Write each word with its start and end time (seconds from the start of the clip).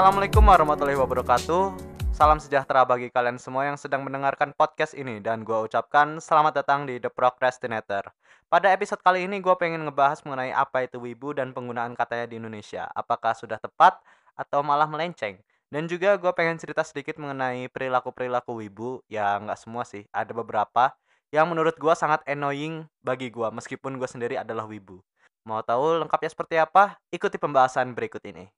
Assalamualaikum 0.00 0.48
warahmatullahi 0.48 0.96
wabarakatuh. 0.96 1.76
Salam 2.16 2.40
sejahtera 2.40 2.88
bagi 2.88 3.12
kalian 3.12 3.36
semua 3.36 3.68
yang 3.68 3.76
sedang 3.76 4.00
mendengarkan 4.00 4.56
podcast 4.56 4.96
ini 4.96 5.20
dan 5.20 5.44
gue 5.44 5.52
ucapkan 5.52 6.16
selamat 6.16 6.64
datang 6.64 6.88
di 6.88 6.96
The 6.96 7.12
Procrastinator. 7.12 8.08
Pada 8.48 8.72
episode 8.72 9.04
kali 9.04 9.28
ini 9.28 9.44
gue 9.44 9.52
pengen 9.60 9.84
ngebahas 9.84 10.24
mengenai 10.24 10.56
apa 10.56 10.88
itu 10.88 10.96
wibu 10.96 11.36
dan 11.36 11.52
penggunaan 11.52 11.92
katanya 11.92 12.32
di 12.32 12.40
Indonesia. 12.40 12.88
Apakah 12.96 13.36
sudah 13.36 13.60
tepat 13.60 14.00
atau 14.40 14.64
malah 14.64 14.88
melenceng? 14.88 15.36
Dan 15.68 15.84
juga 15.84 16.16
gue 16.16 16.32
pengen 16.32 16.56
cerita 16.56 16.80
sedikit 16.80 17.20
mengenai 17.20 17.68
perilaku-perilaku 17.68 18.56
wibu 18.56 19.04
ya 19.04 19.36
nggak 19.36 19.60
semua 19.60 19.84
sih, 19.84 20.08
ada 20.16 20.32
beberapa 20.32 20.96
yang 21.28 21.44
menurut 21.44 21.76
gue 21.76 21.92
sangat 21.92 22.24
annoying 22.24 22.88
bagi 23.04 23.28
gue 23.28 23.52
meskipun 23.52 24.00
gue 24.00 24.08
sendiri 24.08 24.40
adalah 24.40 24.64
wibu. 24.64 25.04
Mau 25.44 25.60
tahu 25.60 26.00
lengkapnya 26.00 26.32
seperti 26.32 26.56
apa? 26.56 26.96
Ikuti 27.12 27.36
pembahasan 27.36 27.92
berikut 27.92 28.24
ini. 28.24 28.48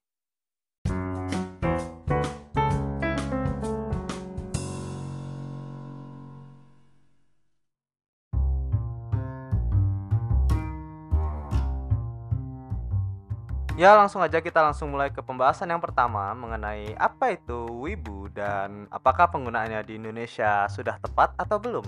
Ya 13.83 13.99
langsung 13.99 14.23
aja 14.23 14.38
kita 14.38 14.63
langsung 14.63 14.95
mulai 14.95 15.11
ke 15.11 15.19
pembahasan 15.27 15.66
yang 15.66 15.83
pertama 15.83 16.30
mengenai 16.38 16.95
apa 16.95 17.35
itu 17.35 17.66
wibu 17.66 18.30
dan 18.30 18.87
apakah 18.95 19.27
penggunaannya 19.27 19.83
di 19.83 19.99
Indonesia 19.99 20.71
sudah 20.71 21.02
tepat 21.02 21.35
atau 21.35 21.59
belum. 21.59 21.83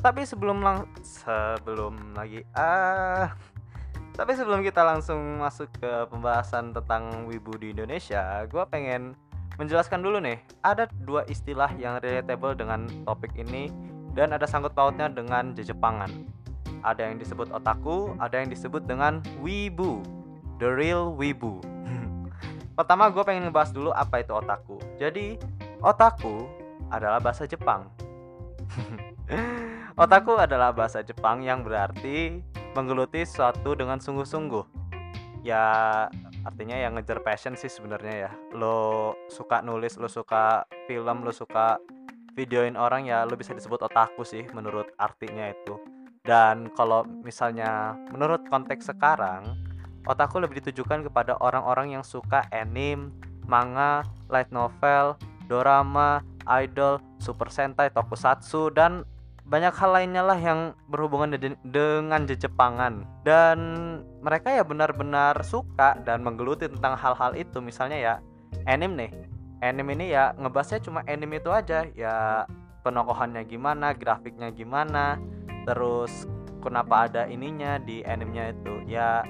Tapi 0.00 0.24
sebelum 0.24 0.64
lang 0.64 0.88
sebelum 1.04 2.16
lagi 2.16 2.40
ah 2.56 3.36
tapi 4.16 4.32
sebelum 4.32 4.64
kita 4.64 4.80
langsung 4.80 5.20
masuk 5.36 5.68
ke 5.76 6.08
pembahasan 6.08 6.72
tentang 6.72 7.28
wibu 7.28 7.52
di 7.60 7.76
Indonesia, 7.76 8.48
gue 8.48 8.64
pengen 8.72 9.12
menjelaskan 9.60 10.00
dulu 10.00 10.16
nih, 10.24 10.40
ada 10.64 10.88
dua 11.04 11.28
istilah 11.28 11.68
yang 11.76 12.00
relatable 12.00 12.56
dengan 12.56 12.88
topik 13.04 13.36
ini 13.36 13.68
dan 14.16 14.32
ada 14.32 14.48
sangkut 14.48 14.72
pautnya 14.72 15.12
dengan 15.12 15.52
Jejepangan. 15.52 16.08
Ada 16.80 17.12
yang 17.12 17.20
disebut 17.20 17.52
otaku, 17.52 18.16
ada 18.24 18.40
yang 18.40 18.48
disebut 18.48 18.88
dengan 18.88 19.20
wibu, 19.44 20.00
the 20.58 20.68
real 20.68 21.12
wibu. 21.16 21.60
Pertama 22.78 23.08
gue 23.08 23.22
pengen 23.24 23.48
ngebahas 23.48 23.70
dulu 23.72 23.90
apa 23.92 24.20
itu 24.20 24.32
otaku. 24.36 24.76
Jadi 25.00 25.40
otaku 25.80 26.44
adalah 26.92 27.20
bahasa 27.20 27.48
Jepang. 27.48 27.88
otaku 30.02 30.36
adalah 30.36 30.70
bahasa 30.76 31.00
Jepang 31.00 31.40
yang 31.40 31.64
berarti 31.64 32.44
menggeluti 32.76 33.24
sesuatu 33.24 33.72
dengan 33.72 33.96
sungguh-sungguh 33.96 34.86
ya 35.46 35.64
artinya 36.42 36.74
yang 36.74 36.98
ngejar 36.98 37.22
passion 37.22 37.54
sih 37.54 37.70
sebenarnya 37.70 38.26
ya 38.26 38.30
lo 38.50 39.14
suka 39.30 39.62
nulis 39.62 39.94
lo 39.94 40.10
suka 40.10 40.66
film 40.90 41.22
lo 41.22 41.30
suka 41.30 41.78
videoin 42.34 42.74
orang 42.74 43.06
ya 43.06 43.22
lo 43.22 43.38
bisa 43.38 43.54
disebut 43.54 43.86
otaku 43.86 44.26
sih 44.26 44.42
menurut 44.50 44.90
artinya 44.98 45.46
itu 45.46 45.78
dan 46.26 46.66
kalau 46.74 47.06
misalnya 47.06 47.94
menurut 48.10 48.42
konteks 48.50 48.90
sekarang 48.90 49.54
otaku 50.06 50.40
lebih 50.40 50.62
ditujukan 50.62 51.06
kepada 51.10 51.36
orang-orang 51.42 51.98
yang 51.98 52.04
suka 52.06 52.46
anime 52.54 53.12
manga 53.46 54.02
light 54.30 54.50
novel 54.50 55.14
dorama 55.46 56.22
idol 56.46 56.98
super 57.18 57.50
sentai 57.50 57.90
tokusatsu 57.90 58.74
dan 58.74 59.06
banyak 59.46 59.70
hal 59.78 59.90
lainnya 59.94 60.26
lah 60.26 60.34
yang 60.34 60.74
berhubungan 60.90 61.38
de 61.38 61.54
dengan 61.62 62.26
Jepangan 62.26 63.06
dan 63.22 63.58
mereka 64.18 64.50
ya 64.50 64.66
benar-benar 64.66 65.38
suka 65.46 65.94
dan 66.02 66.26
menggeluti 66.26 66.66
tentang 66.66 66.98
hal-hal 66.98 67.30
itu. 67.38 67.62
Misalnya 67.62 67.98
ya 67.98 68.14
anime 68.66 69.06
nih. 69.06 69.10
Anime 69.62 69.94
ini 69.94 70.06
ya 70.10 70.34
ngebahasnya 70.34 70.82
cuma 70.82 71.06
anime 71.06 71.38
itu 71.38 71.54
aja. 71.54 71.86
Ya 71.94 72.42
penokohannya 72.82 73.46
gimana 73.46 73.94
grafiknya 73.94 74.50
gimana 74.50 75.22
terus 75.62 76.26
kenapa 76.58 77.06
ada 77.06 77.30
ininya 77.30 77.78
di 77.78 78.02
animenya 78.02 78.50
itu. 78.50 78.82
Ya 78.90 79.22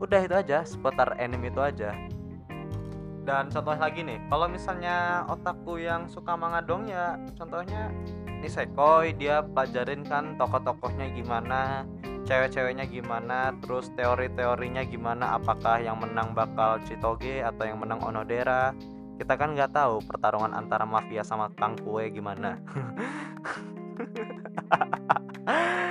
udah 0.00 0.20
itu 0.22 0.34
aja 0.34 0.66
seputar 0.66 1.18
anime 1.18 1.50
itu 1.50 1.60
aja. 1.60 1.94
Dan 3.24 3.48
contoh 3.48 3.72
lagi 3.72 4.04
nih 4.04 4.20
kalau 4.28 4.52
misalnya 4.52 5.24
otakku 5.32 5.80
yang 5.80 6.04
suka 6.12 6.36
manga 6.36 6.60
dong 6.60 6.84
ya 6.84 7.16
contohnya 7.40 7.88
Nisekoi 8.44 9.16
dia 9.16 9.40
pelajarin 9.40 10.04
kan 10.04 10.36
tokoh-tokohnya 10.36 11.08
gimana 11.16 11.88
cewek-ceweknya 12.28 12.84
gimana 12.84 13.56
terus 13.64 13.88
teori-teorinya 13.96 14.84
gimana 14.84 15.40
apakah 15.40 15.80
yang 15.80 15.96
menang 15.96 16.36
bakal 16.36 16.76
Chitoge 16.84 17.40
atau 17.40 17.64
yang 17.64 17.80
menang 17.80 18.04
Onodera. 18.04 18.76
Kita 19.16 19.40
kan 19.40 19.56
nggak 19.56 19.72
tahu 19.72 20.04
pertarungan 20.04 20.52
antara 20.52 20.84
mafia 20.84 21.24
sama 21.24 21.48
kang 21.56 21.80
kue 21.80 22.10
gimana 22.10 22.58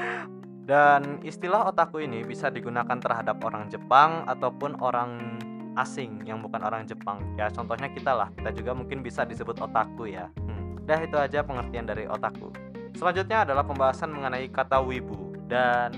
dan 0.64 1.20
istilah 1.28 1.68
otaku 1.68 2.04
ini 2.04 2.24
bisa 2.24 2.48
digunakan 2.48 2.96
terhadap 3.00 3.44
orang 3.44 3.68
Jepang 3.68 4.24
ataupun 4.28 4.80
orang 4.80 5.40
asing 5.76 6.22
yang 6.24 6.40
bukan 6.40 6.62
orang 6.64 6.86
Jepang 6.86 7.20
ya 7.36 7.50
contohnya 7.50 7.90
kita 7.92 8.14
lah 8.14 8.30
kita 8.38 8.54
juga 8.56 8.72
mungkin 8.78 9.02
bisa 9.02 9.26
disebut 9.28 9.60
otaku 9.60 10.08
ya 10.08 10.30
Dah 10.84 11.00
itu 11.00 11.16
aja 11.16 11.40
pengertian 11.48 11.88
dari 11.88 12.04
otakku. 12.12 12.52
Selanjutnya 13.00 13.48
adalah 13.48 13.64
pembahasan 13.64 14.12
mengenai 14.12 14.52
kata 14.52 14.84
wibu 14.84 15.32
dan 15.48 15.96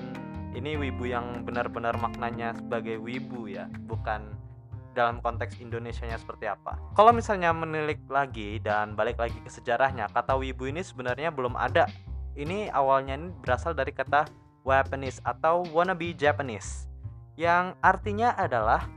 ini 0.54 0.78
wibu 0.78 1.10
yang 1.10 1.44
benar-benar 1.44 1.98
maknanya 1.98 2.56
sebagai 2.56 3.02
wibu 3.02 3.50
ya, 3.50 3.68
bukan 3.90 4.32
dalam 4.96 5.20
konteks 5.20 5.60
Indonesia-nya 5.60 6.16
seperti 6.16 6.48
apa. 6.48 6.80
Kalau 6.96 7.12
misalnya 7.12 7.52
menilik 7.52 8.00
lagi 8.08 8.64
dan 8.64 8.96
balik 8.96 9.20
lagi 9.20 9.36
ke 9.44 9.52
sejarahnya, 9.52 10.08
kata 10.14 10.40
wibu 10.40 10.70
ini 10.70 10.86
sebenarnya 10.86 11.34
belum 11.36 11.58
ada. 11.58 11.90
Ini 12.38 12.72
awalnya 12.72 13.20
ini 13.20 13.34
berasal 13.44 13.76
dari 13.76 13.92
kata 13.92 14.45
Japanese 14.66 15.22
atau 15.22 15.62
wannabe 15.70 16.18
Japanese 16.18 16.90
yang 17.38 17.76
artinya 17.84 18.34
adalah 18.34 18.88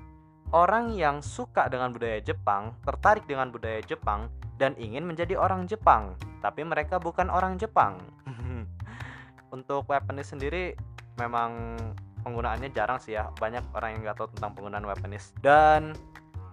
orang 0.55 0.95
yang 0.97 1.21
suka 1.21 1.69
dengan 1.69 1.93
budaya 1.93 2.23
Jepang, 2.25 2.73
tertarik 2.87 3.29
dengan 3.29 3.53
budaya 3.53 3.85
Jepang 3.85 4.33
dan 4.57 4.73
ingin 4.81 5.05
menjadi 5.05 5.37
orang 5.37 5.69
Jepang, 5.69 6.17
tapi 6.41 6.65
mereka 6.65 6.97
bukan 6.97 7.29
orang 7.29 7.61
Jepang. 7.61 8.01
Untuk 9.55 9.91
weaponist 9.91 10.33
sendiri 10.33 10.79
memang 11.19 11.77
penggunaannya 12.23 12.71
jarang 12.73 13.03
sih 13.03 13.19
ya, 13.19 13.29
banyak 13.37 13.65
orang 13.75 13.99
yang 13.99 14.01
nggak 14.07 14.17
tahu 14.23 14.29
tentang 14.39 14.55
penggunaan 14.57 14.87
weaponist. 14.87 15.35
Dan 15.43 15.93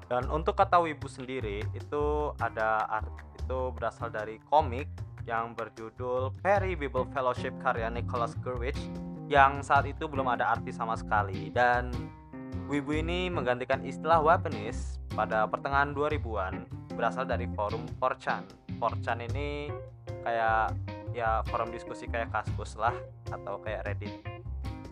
dan 0.05 0.29
untuk 0.29 0.53
kata 0.53 0.77
wibu 0.85 1.09
sendiri 1.09 1.65
itu 1.73 2.29
ada 2.37 2.85
art 2.85 3.09
itu 3.41 3.73
berasal 3.73 4.13
dari 4.13 4.37
komik 4.53 4.85
yang 5.25 5.57
berjudul 5.57 6.33
Perry 6.41 6.77
Bible 6.77 7.09
Fellowship 7.11 7.53
karya 7.61 7.89
Nicholas 7.89 8.37
Gurwitch 8.39 8.79
yang 9.25 9.65
saat 9.65 9.89
itu 9.89 10.05
belum 10.05 10.29
ada 10.29 10.53
arti 10.53 10.69
sama 10.69 10.93
sekali 10.93 11.49
dan 11.49 11.89
Wibu 12.65 12.97
ini 12.97 13.29
menggantikan 13.29 13.85
istilah 13.85 14.25
weaponist 14.25 14.97
pada 15.13 15.45
pertengahan 15.45 15.93
2000-an 15.93 16.65
berasal 16.97 17.21
dari 17.21 17.45
forum 17.53 17.85
4chan. 18.01 18.41
4chan 18.81 19.21
ini 19.29 19.69
kayak 20.25 20.73
ya 21.13 21.45
forum 21.45 21.69
diskusi 21.69 22.09
kayak 22.09 22.33
Kaskus 22.33 22.73
lah 22.73 22.97
atau 23.29 23.61
kayak 23.61 23.85
Reddit. 23.85 24.17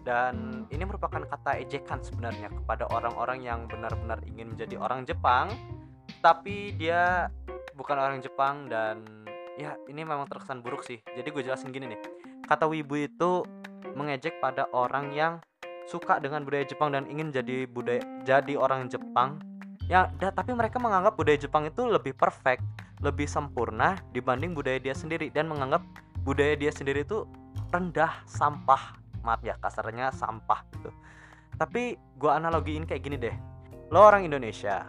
Dan 0.05 0.67
ini 0.69 0.85
merupakan 0.85 1.25
kata 1.25 1.65
ejekan 1.65 2.05
sebenarnya 2.05 2.53
kepada 2.53 2.85
orang-orang 2.93 3.41
yang 3.41 3.65
benar-benar 3.65 4.21
ingin 4.29 4.53
menjadi 4.53 4.77
orang 4.77 5.09
Jepang, 5.09 5.49
tapi 6.21 6.77
dia 6.77 7.33
bukan 7.73 7.97
orang 7.97 8.21
Jepang 8.21 8.69
dan 8.69 9.01
ya 9.57 9.77
ini 9.89 10.01
memang 10.01 10.25
terkesan 10.29 10.61
buruk 10.65 10.81
sih. 10.85 10.99
Jadi 11.13 11.27
gue 11.29 11.43
jelasin 11.45 11.69
gini 11.69 11.93
nih. 11.93 11.99
Kata 12.45 12.67
wibu 12.67 12.97
itu 12.97 13.45
mengejek 13.93 14.41
pada 14.41 14.67
orang 14.73 15.13
yang 15.13 15.39
suka 15.87 16.17
dengan 16.17 16.47
budaya 16.47 16.63
Jepang 16.63 16.95
dan 16.95 17.05
ingin 17.11 17.29
jadi 17.29 17.67
budaya 17.67 18.01
jadi 18.23 18.53
orang 18.55 18.87
Jepang. 18.89 19.39
Ya 19.91 20.07
da, 20.17 20.31
tapi 20.31 20.55
mereka 20.55 20.79
menganggap 20.79 21.19
budaya 21.19 21.35
Jepang 21.35 21.67
itu 21.67 21.83
lebih 21.83 22.15
perfect 22.15 22.63
lebih 23.03 23.27
sempurna 23.27 23.99
dibanding 24.15 24.55
budaya 24.55 24.79
dia 24.79 24.95
sendiri 24.95 25.27
dan 25.27 25.51
menganggap 25.51 25.83
budaya 26.23 26.55
dia 26.55 26.71
sendiri 26.71 27.03
itu 27.03 27.27
rendah 27.69 28.23
sampah. 28.23 28.95
Maaf 29.23 29.43
ya 29.43 29.59
kasarnya 29.59 30.11
sampah 30.15 30.63
gitu. 30.75 30.91
Tapi 31.59 31.95
gue 31.95 32.31
analogiin 32.31 32.87
kayak 32.87 33.03
gini 33.03 33.17
deh. 33.19 33.35
Lo 33.91 34.07
orang 34.07 34.23
Indonesia 34.23 34.87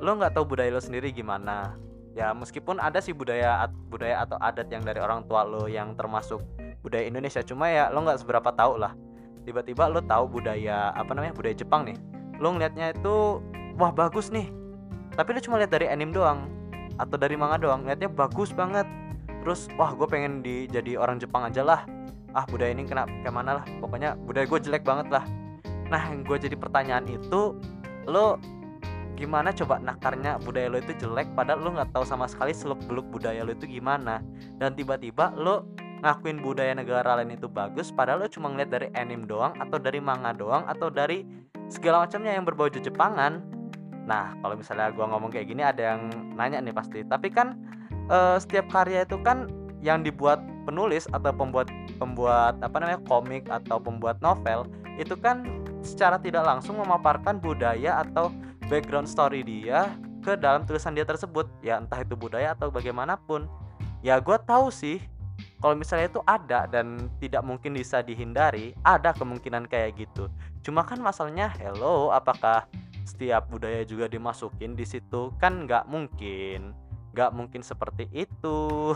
lo 0.00 0.12
nggak 0.12 0.36
tahu 0.36 0.44
budaya 0.56 0.68
lo 0.68 0.80
sendiri 0.82 1.08
gimana 1.08 1.72
ya 2.16 2.32
meskipun 2.32 2.80
ada 2.80 2.96
sih 3.04 3.12
budaya 3.12 3.68
budaya 3.92 4.24
atau 4.24 4.40
adat 4.40 4.72
yang 4.72 4.80
dari 4.80 5.04
orang 5.04 5.28
tua 5.28 5.44
lo 5.44 5.68
yang 5.68 5.92
termasuk 5.92 6.40
budaya 6.80 7.04
Indonesia. 7.04 7.44
Cuma 7.44 7.68
ya 7.68 7.92
lo 7.92 8.00
nggak 8.00 8.24
seberapa 8.24 8.48
tahu 8.56 8.80
lah. 8.80 8.96
Tiba-tiba 9.44 9.92
lo 9.92 10.00
tahu 10.00 10.40
budaya 10.40 10.96
apa 10.96 11.12
namanya 11.12 11.36
budaya 11.36 11.52
Jepang 11.52 11.84
nih. 11.84 12.00
Lo 12.40 12.56
ngeliatnya 12.56 12.96
itu 12.96 13.44
wah 13.76 13.92
bagus 13.92 14.32
nih. 14.32 14.48
Tapi 15.12 15.28
lu 15.36 15.40
cuma 15.44 15.60
lihat 15.60 15.70
dari 15.76 15.92
anime 15.92 16.16
doang 16.16 16.48
atau 16.96 17.20
dari 17.20 17.36
manga 17.36 17.60
doang 17.60 17.84
lihatnya 17.84 18.08
bagus 18.08 18.48
banget. 18.56 18.88
Terus 19.44 19.68
wah 19.76 19.92
gue 19.92 20.08
pengen 20.08 20.40
di 20.40 20.64
jadi 20.72 20.96
orang 20.96 21.20
Jepang 21.20 21.44
aja 21.44 21.60
lah. 21.60 21.84
Ah 22.32 22.48
budaya 22.48 22.72
ini 22.72 22.88
kena 22.88 23.04
kayak 23.20 23.34
mana 23.36 23.60
lah. 23.60 23.64
Pokoknya 23.76 24.16
budaya 24.16 24.48
gue 24.48 24.60
jelek 24.64 24.88
banget 24.88 25.12
lah. 25.12 25.24
Nah 25.92 26.00
yang 26.08 26.24
gue 26.24 26.36
jadi 26.40 26.56
pertanyaan 26.56 27.04
itu 27.12 27.60
lo 28.08 28.40
gimana 29.16 29.50
coba 29.50 29.80
nakarnya 29.80 30.36
budaya 30.44 30.68
lo 30.68 30.78
itu 30.78 30.92
jelek 31.00 31.32
padahal 31.32 31.64
lo 31.64 31.70
nggak 31.74 31.90
tahu 31.96 32.04
sama 32.04 32.28
sekali 32.28 32.52
seluk 32.52 32.78
beluk 32.84 33.08
budaya 33.08 33.42
lo 33.42 33.56
itu 33.56 33.64
gimana? 33.66 34.20
Dan 34.60 34.76
tiba-tiba 34.76 35.32
lo 35.32 35.64
ngakuin 36.04 36.44
budaya 36.44 36.76
negara 36.76 37.16
lain 37.16 37.32
itu 37.34 37.48
bagus 37.48 37.88
padahal 37.88 38.24
lo 38.24 38.28
cuma 38.28 38.52
ngeliat 38.52 38.68
dari 38.68 38.88
anime 38.92 39.24
doang 39.24 39.56
atau 39.56 39.80
dari 39.80 39.96
manga 39.96 40.36
doang 40.36 40.68
atau 40.68 40.92
dari 40.92 41.24
segala 41.72 42.04
macamnya 42.04 42.36
yang 42.36 42.44
berbau 42.44 42.68
Jepangan 42.68 43.40
nah 44.06 44.38
kalau 44.38 44.54
misalnya 44.54 44.94
gua 44.94 45.10
ngomong 45.10 45.34
kayak 45.34 45.50
gini 45.50 45.66
ada 45.66 45.96
yang 45.96 46.12
nanya 46.38 46.62
nih 46.62 46.76
pasti. 46.76 47.02
Tapi 47.02 47.32
kan 47.32 47.58
uh, 48.06 48.38
setiap 48.38 48.70
karya 48.70 49.02
itu 49.02 49.18
kan 49.24 49.50
yang 49.82 50.06
dibuat 50.06 50.38
penulis 50.66 51.06
atau 51.10 51.30
pembuat 51.30 51.70
pembuat 51.98 52.58
apa 52.62 52.76
namanya 52.82 53.00
komik 53.06 53.46
atau 53.50 53.78
pembuat 53.78 54.18
novel 54.22 54.66
itu 54.98 55.14
kan 55.18 55.46
secara 55.86 56.18
tidak 56.18 56.42
langsung 56.42 56.82
memaparkan 56.82 57.38
budaya 57.38 58.02
atau 58.02 58.34
background 58.66 59.06
story 59.06 59.46
dia 59.46 59.94
ke 60.26 60.34
dalam 60.34 60.66
tulisan 60.66 60.94
dia 60.94 61.06
tersebut. 61.06 61.46
Ya 61.62 61.78
entah 61.78 62.02
itu 62.02 62.18
budaya 62.18 62.52
atau 62.52 62.68
bagaimanapun. 62.70 63.46
Ya 64.02 64.18
gue 64.18 64.36
tahu 64.42 64.70
sih 64.74 64.98
kalau 65.62 65.78
misalnya 65.78 66.10
itu 66.10 66.20
ada 66.26 66.68
dan 66.68 67.10
tidak 67.22 67.42
mungkin 67.46 67.74
bisa 67.74 68.04
dihindari 68.04 68.76
ada 68.82 69.14
kemungkinan 69.14 69.70
kayak 69.70 69.96
gitu. 69.96 70.28
Cuma 70.66 70.82
kan 70.82 70.98
masalahnya 70.98 71.48
hello 71.56 72.10
apakah 72.10 72.66
setiap 73.06 73.46
budaya 73.46 73.86
juga 73.86 74.10
dimasukin 74.10 74.74
di 74.74 74.84
situ? 74.84 75.30
Kan 75.38 75.64
nggak 75.64 75.86
mungkin. 75.86 76.74
Nggak 77.14 77.30
mungkin 77.32 77.62
seperti 77.62 78.10
itu. 78.12 78.92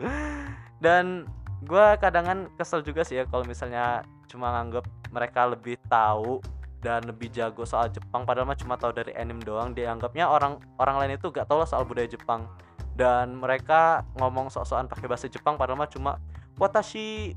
Dan 0.84 1.28
gue 1.64 1.86
kadang 2.00 2.48
kesel 2.56 2.84
juga 2.84 3.04
sih 3.04 3.20
ya 3.20 3.24
kalau 3.24 3.44
misalnya 3.44 4.04
cuma 4.28 4.50
nganggap 4.50 4.84
mereka 5.14 5.46
lebih 5.46 5.78
tahu 5.86 6.42
dan 6.84 7.00
lebih 7.08 7.32
jago 7.32 7.64
soal 7.64 7.88
Jepang 7.88 8.28
padahal 8.28 8.44
mah 8.44 8.60
cuma 8.60 8.76
tahu 8.76 8.92
dari 8.92 9.16
anime 9.16 9.40
doang. 9.40 9.72
Dianggapnya 9.72 10.28
orang 10.28 10.60
orang 10.76 11.00
lain 11.00 11.16
itu 11.16 11.32
gak 11.32 11.48
tahu 11.48 11.64
lah 11.64 11.68
soal 11.68 11.88
budaya 11.88 12.04
Jepang. 12.04 12.44
Dan 12.92 13.40
mereka 13.40 14.04
ngomong 14.20 14.52
sok-sokan 14.52 14.86
pakai 14.86 15.08
bahasa 15.08 15.26
Jepang 15.32 15.56
padahal 15.56 15.80
mah 15.80 15.88
cuma 15.88 16.20
watashi 16.60 17.32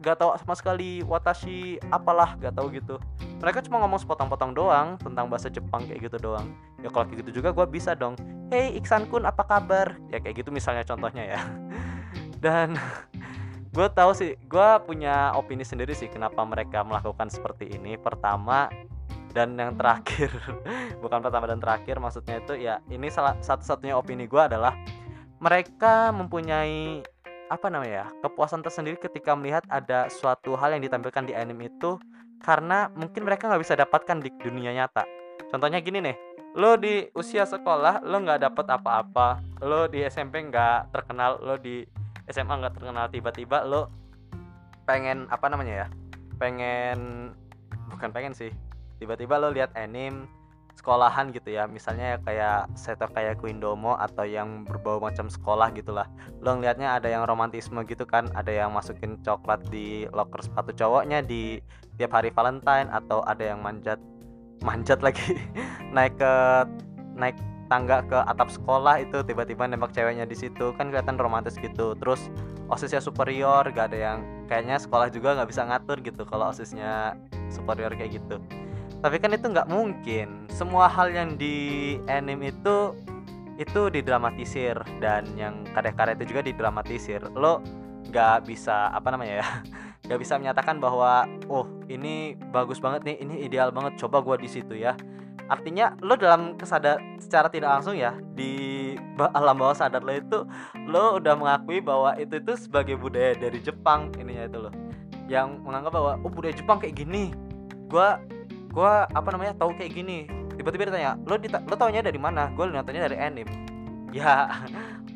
gak 0.00 0.18
tahu 0.18 0.34
sama 0.40 0.56
sekali 0.56 1.04
watashi 1.04 1.76
apalah 1.92 2.32
gak 2.40 2.56
tahu 2.56 2.72
gitu. 2.72 2.96
Mereka 3.44 3.60
cuma 3.68 3.76
ngomong 3.84 4.00
sepotong-potong 4.00 4.56
doang 4.56 4.96
tentang 4.96 5.28
bahasa 5.28 5.52
Jepang 5.52 5.84
kayak 5.84 6.08
gitu 6.08 6.16
doang. 6.16 6.48
Ya 6.80 6.88
kalau 6.88 7.04
kayak 7.12 7.28
gitu 7.28 7.44
juga 7.44 7.52
gue 7.52 7.66
bisa 7.68 7.92
dong. 7.92 8.16
Hey 8.48 8.72
Iksan 8.80 9.04
kun 9.12 9.28
apa 9.28 9.44
kabar? 9.44 10.00
Ya 10.08 10.16
kayak 10.16 10.40
gitu 10.40 10.48
misalnya 10.48 10.82
contohnya 10.88 11.36
ya. 11.36 11.40
Dan 12.44 12.80
gue 13.72 13.88
tahu 13.88 14.12
sih 14.12 14.36
gue 14.36 14.68
punya 14.84 15.32
opini 15.32 15.64
sendiri 15.64 15.96
sih 15.96 16.12
kenapa 16.12 16.44
mereka 16.44 16.84
melakukan 16.84 17.32
seperti 17.32 17.72
ini. 17.72 17.96
Pertama 17.96 18.68
dan 19.32 19.56
yang 19.56 19.74
terakhir 19.80 20.28
bukan 21.02 21.24
pertama 21.24 21.48
dan 21.48 21.56
terakhir 21.56 21.96
maksudnya 21.96 22.44
itu 22.44 22.52
ya 22.60 22.84
ini 22.92 23.08
salah 23.08 23.32
satu-satunya 23.40 23.96
opini 23.96 24.28
gue 24.28 24.42
adalah 24.44 24.76
mereka 25.40 26.12
mempunyai 26.12 27.00
apa 27.48 27.72
namanya 27.72 27.92
ya 27.92 28.06
kepuasan 28.20 28.60
tersendiri 28.60 29.00
ketika 29.00 29.32
melihat 29.32 29.64
ada 29.72 30.12
suatu 30.12 30.52
hal 30.56 30.76
yang 30.76 30.84
ditampilkan 30.84 31.24
di 31.24 31.32
anime 31.32 31.72
itu 31.72 31.96
karena 32.44 32.92
mungkin 32.92 33.24
mereka 33.24 33.48
nggak 33.48 33.62
bisa 33.64 33.74
dapatkan 33.76 34.20
di 34.20 34.28
dunia 34.36 34.76
nyata. 34.76 35.08
Contohnya 35.48 35.80
gini 35.80 36.04
nih 36.04 36.16
lo 36.52 36.76
di 36.76 37.08
usia 37.16 37.48
sekolah 37.48 38.04
lo 38.04 38.20
nggak 38.20 38.44
dapet 38.44 38.66
apa-apa 38.68 39.40
lo 39.64 39.88
di 39.88 40.04
SMP 40.04 40.44
nggak 40.44 40.92
terkenal 40.92 41.40
lo 41.40 41.56
di 41.56 41.80
SMA 42.30 42.54
nggak 42.62 42.74
terkenal 42.78 43.06
tiba-tiba 43.10 43.64
lo 43.66 43.90
pengen 44.86 45.30
apa 45.30 45.46
namanya 45.46 45.86
ya 45.86 45.88
pengen 46.38 47.30
bukan 47.90 48.10
pengen 48.10 48.34
sih 48.34 48.50
tiba-tiba 48.98 49.38
lo 49.38 49.54
lihat 49.54 49.74
anime 49.78 50.26
sekolahan 50.72 51.30
gitu 51.30 51.52
ya 51.52 51.68
misalnya 51.68 52.16
ya 52.16 52.18
kayak 52.24 52.58
setor 52.74 53.08
kayak 53.12 53.38
Quindomo 53.38 53.94
atau 54.00 54.24
yang 54.24 54.64
berbau 54.64 54.98
macam 54.98 55.28
sekolah 55.28 55.68
gitulah. 55.76 56.08
Lo 56.40 56.56
ngelihatnya 56.56 56.96
ada 56.96 57.12
yang 57.12 57.28
romantisme 57.28 57.84
gitu 57.84 58.08
kan 58.08 58.32
ada 58.32 58.48
yang 58.48 58.72
masukin 58.72 59.20
coklat 59.20 59.60
di 59.68 60.08
locker 60.10 60.40
sepatu 60.40 60.72
cowoknya 60.72 61.20
di 61.22 61.60
tiap 62.00 62.16
hari 62.16 62.32
Valentine 62.32 62.88
atau 62.88 63.20
ada 63.28 63.52
yang 63.52 63.60
manjat 63.60 64.00
manjat 64.64 65.04
lagi 65.04 65.36
naik 65.94 66.16
ke 66.16 66.34
naik 67.14 67.36
tangga 67.72 68.04
ke 68.04 68.20
atap 68.28 68.52
sekolah 68.52 69.00
itu 69.00 69.24
tiba-tiba 69.24 69.64
nembak 69.64 69.96
ceweknya 69.96 70.28
di 70.28 70.36
situ 70.36 70.76
kan 70.76 70.92
kelihatan 70.92 71.16
romantis 71.16 71.56
gitu. 71.56 71.96
Terus 71.96 72.28
osisnya 72.68 73.00
superior 73.00 73.64
gak 73.72 73.96
ada 73.96 74.12
yang 74.12 74.18
kayaknya 74.44 74.76
sekolah 74.76 75.08
juga 75.08 75.40
nggak 75.40 75.48
bisa 75.48 75.64
ngatur 75.64 76.04
gitu 76.04 76.28
kalau 76.28 76.52
osisnya 76.52 77.16
superior 77.48 77.96
kayak 77.96 78.20
gitu. 78.20 78.36
Tapi 79.00 79.16
kan 79.16 79.32
itu 79.32 79.48
nggak 79.48 79.72
mungkin. 79.72 80.44
Semua 80.52 80.84
hal 80.92 81.08
yang 81.16 81.40
di 81.40 81.96
anime 82.12 82.52
itu 82.52 82.92
itu 83.56 83.88
didramatisir. 83.88 84.76
Dan 85.00 85.24
yang 85.40 85.64
karya-karya 85.72 86.12
itu 86.20 86.36
juga 86.36 86.44
didramatisir. 86.44 87.24
Lo 87.32 87.64
nggak 88.12 88.44
bisa 88.44 88.92
apa 88.92 89.08
namanya 89.14 89.40
ya 89.40 89.48
nggak 90.10 90.20
bisa 90.20 90.34
menyatakan 90.36 90.82
bahwa 90.82 91.24
oh 91.48 91.64
ini 91.86 92.34
bagus 92.50 92.82
banget 92.82 93.06
nih 93.06 93.16
ini 93.22 93.46
ideal 93.46 93.70
banget 93.70 93.94
coba 94.02 94.18
gua 94.20 94.34
di 94.34 94.50
situ 94.50 94.74
ya 94.74 94.98
artinya 95.52 95.92
lo 96.00 96.16
dalam 96.16 96.56
kesadar 96.56 96.96
secara 97.20 97.52
tidak 97.52 97.76
langsung 97.76 97.92
ya 97.92 98.16
di 98.32 98.96
alam 99.36 99.60
bawah 99.60 99.76
sadar 99.76 100.00
lo 100.00 100.16
itu 100.16 100.38
lo 100.88 101.20
udah 101.20 101.36
mengakui 101.36 101.84
bahwa 101.84 102.16
itu 102.16 102.40
itu 102.40 102.56
sebagai 102.56 102.96
budaya 102.96 103.36
dari 103.36 103.60
Jepang 103.60 104.08
ininya 104.16 104.48
itu 104.48 104.58
lo. 104.64 104.70
Yang 105.28 105.60
menganggap 105.60 105.92
bahwa 105.92 106.12
oh 106.24 106.32
budaya 106.32 106.56
Jepang 106.56 106.80
kayak 106.80 106.96
gini. 106.96 107.36
Gua 107.92 108.16
gua 108.72 109.04
apa 109.12 109.28
namanya 109.28 109.52
tahu 109.60 109.76
kayak 109.76 109.92
gini. 109.92 110.24
Tiba-tiba 110.56 110.88
ditanya 110.88 111.20
lo 111.28 111.36
dita 111.36 111.60
lo 111.68 111.76
taunya 111.76 112.00
dari 112.00 112.16
mana? 112.16 112.48
Gue 112.56 112.72
nontonnya 112.72 113.04
dari 113.04 113.20
anime. 113.20 113.52
Ya 114.12 114.68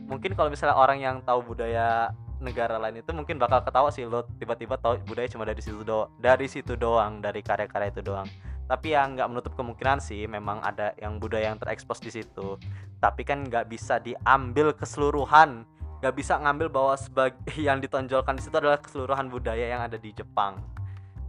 mungkin 0.08 0.32
kalau 0.32 0.48
misalnya 0.48 0.72
orang 0.72 0.96
yang 0.96 1.20
tahu 1.20 1.52
budaya 1.52 2.16
negara 2.40 2.80
lain 2.80 3.04
itu 3.04 3.12
mungkin 3.12 3.36
bakal 3.36 3.60
ketawa 3.60 3.92
sih 3.92 4.08
lo 4.08 4.24
tiba-tiba 4.40 4.80
tahu 4.80 5.00
budaya 5.04 5.28
cuma 5.28 5.44
dari 5.44 5.60
situ 5.60 5.84
do 5.84 6.08
dari 6.20 6.48
situ 6.48 6.76
doang 6.76 7.20
dari 7.20 7.40
karya-karya 7.40 7.92
itu 7.92 8.00
doang 8.00 8.28
tapi 8.66 8.92
yang 8.94 9.14
nggak 9.14 9.30
menutup 9.30 9.52
kemungkinan 9.54 10.02
sih 10.02 10.26
memang 10.26 10.58
ada 10.62 10.92
yang 10.98 11.22
budaya 11.22 11.54
yang 11.54 11.58
terekspos 11.58 12.02
di 12.02 12.10
situ 12.10 12.58
tapi 12.98 13.22
kan 13.22 13.46
nggak 13.46 13.70
bisa 13.70 14.02
diambil 14.02 14.74
keseluruhan 14.74 15.62
nggak 16.02 16.14
bisa 16.14 16.36
ngambil 16.42 16.68
bahwa 16.68 16.94
sebagai 16.98 17.38
yang 17.66 17.78
ditonjolkan 17.78 18.36
di 18.36 18.42
situ 18.42 18.56
adalah 18.58 18.82
keseluruhan 18.82 19.30
budaya 19.30 19.66
yang 19.70 19.82
ada 19.82 19.96
di 19.96 20.10
Jepang 20.12 20.58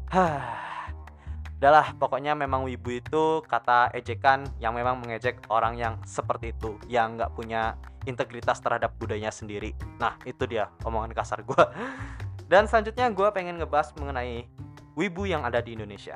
Hah. 0.10 0.66
Udahlah, 1.58 1.98
pokoknya 1.98 2.38
memang 2.38 2.70
wibu 2.70 3.02
itu 3.02 3.42
kata 3.50 3.90
ejekan 3.98 4.46
yang 4.62 4.78
memang 4.78 5.02
mengejek 5.02 5.42
orang 5.50 5.74
yang 5.74 5.98
seperti 6.06 6.54
itu, 6.54 6.78
yang 6.86 7.18
nggak 7.18 7.34
punya 7.34 7.74
integritas 8.06 8.62
terhadap 8.62 8.94
budayanya 9.02 9.34
sendiri. 9.34 9.74
Nah, 9.98 10.22
itu 10.22 10.46
dia 10.46 10.70
omongan 10.86 11.18
kasar 11.18 11.42
gue. 11.42 11.64
Dan 12.52 12.70
selanjutnya 12.70 13.10
gue 13.10 13.26
pengen 13.34 13.58
ngebahas 13.58 13.90
mengenai 13.98 14.46
wibu 14.94 15.26
yang 15.26 15.50
ada 15.50 15.58
di 15.58 15.74
Indonesia 15.74 16.14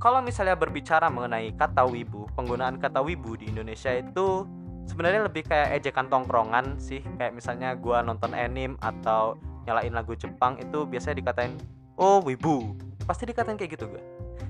kalau 0.00 0.24
misalnya 0.24 0.56
berbicara 0.56 1.12
mengenai 1.12 1.52
kata 1.52 1.84
wibu, 1.84 2.24
penggunaan 2.32 2.80
kata 2.80 3.04
wibu 3.04 3.36
di 3.36 3.52
Indonesia 3.52 3.92
itu 3.92 4.48
sebenarnya 4.88 5.28
lebih 5.28 5.44
kayak 5.44 5.76
ejekan 5.76 6.08
tongkrongan 6.08 6.80
sih. 6.80 7.04
Kayak 7.20 7.36
misalnya 7.36 7.76
gua 7.76 8.00
nonton 8.00 8.32
anime 8.32 8.80
atau 8.80 9.36
nyalain 9.68 9.92
lagu 9.92 10.16
Jepang 10.16 10.56
itu 10.56 10.88
biasanya 10.88 11.20
dikatain 11.20 11.52
oh 12.00 12.24
wibu. 12.24 12.72
Pasti 13.04 13.28
dikatain 13.28 13.60
kayak 13.60 13.76
gitu 13.76 13.92
gue. 13.92 14.00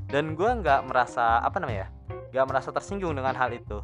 Dan 0.06 0.38
gua 0.38 0.54
nggak 0.54 0.86
merasa 0.86 1.42
apa 1.42 1.58
namanya 1.58 1.90
ya, 1.90 2.16
nggak 2.30 2.46
merasa 2.46 2.70
tersinggung 2.70 3.18
dengan 3.18 3.34
hal 3.34 3.50
itu. 3.50 3.82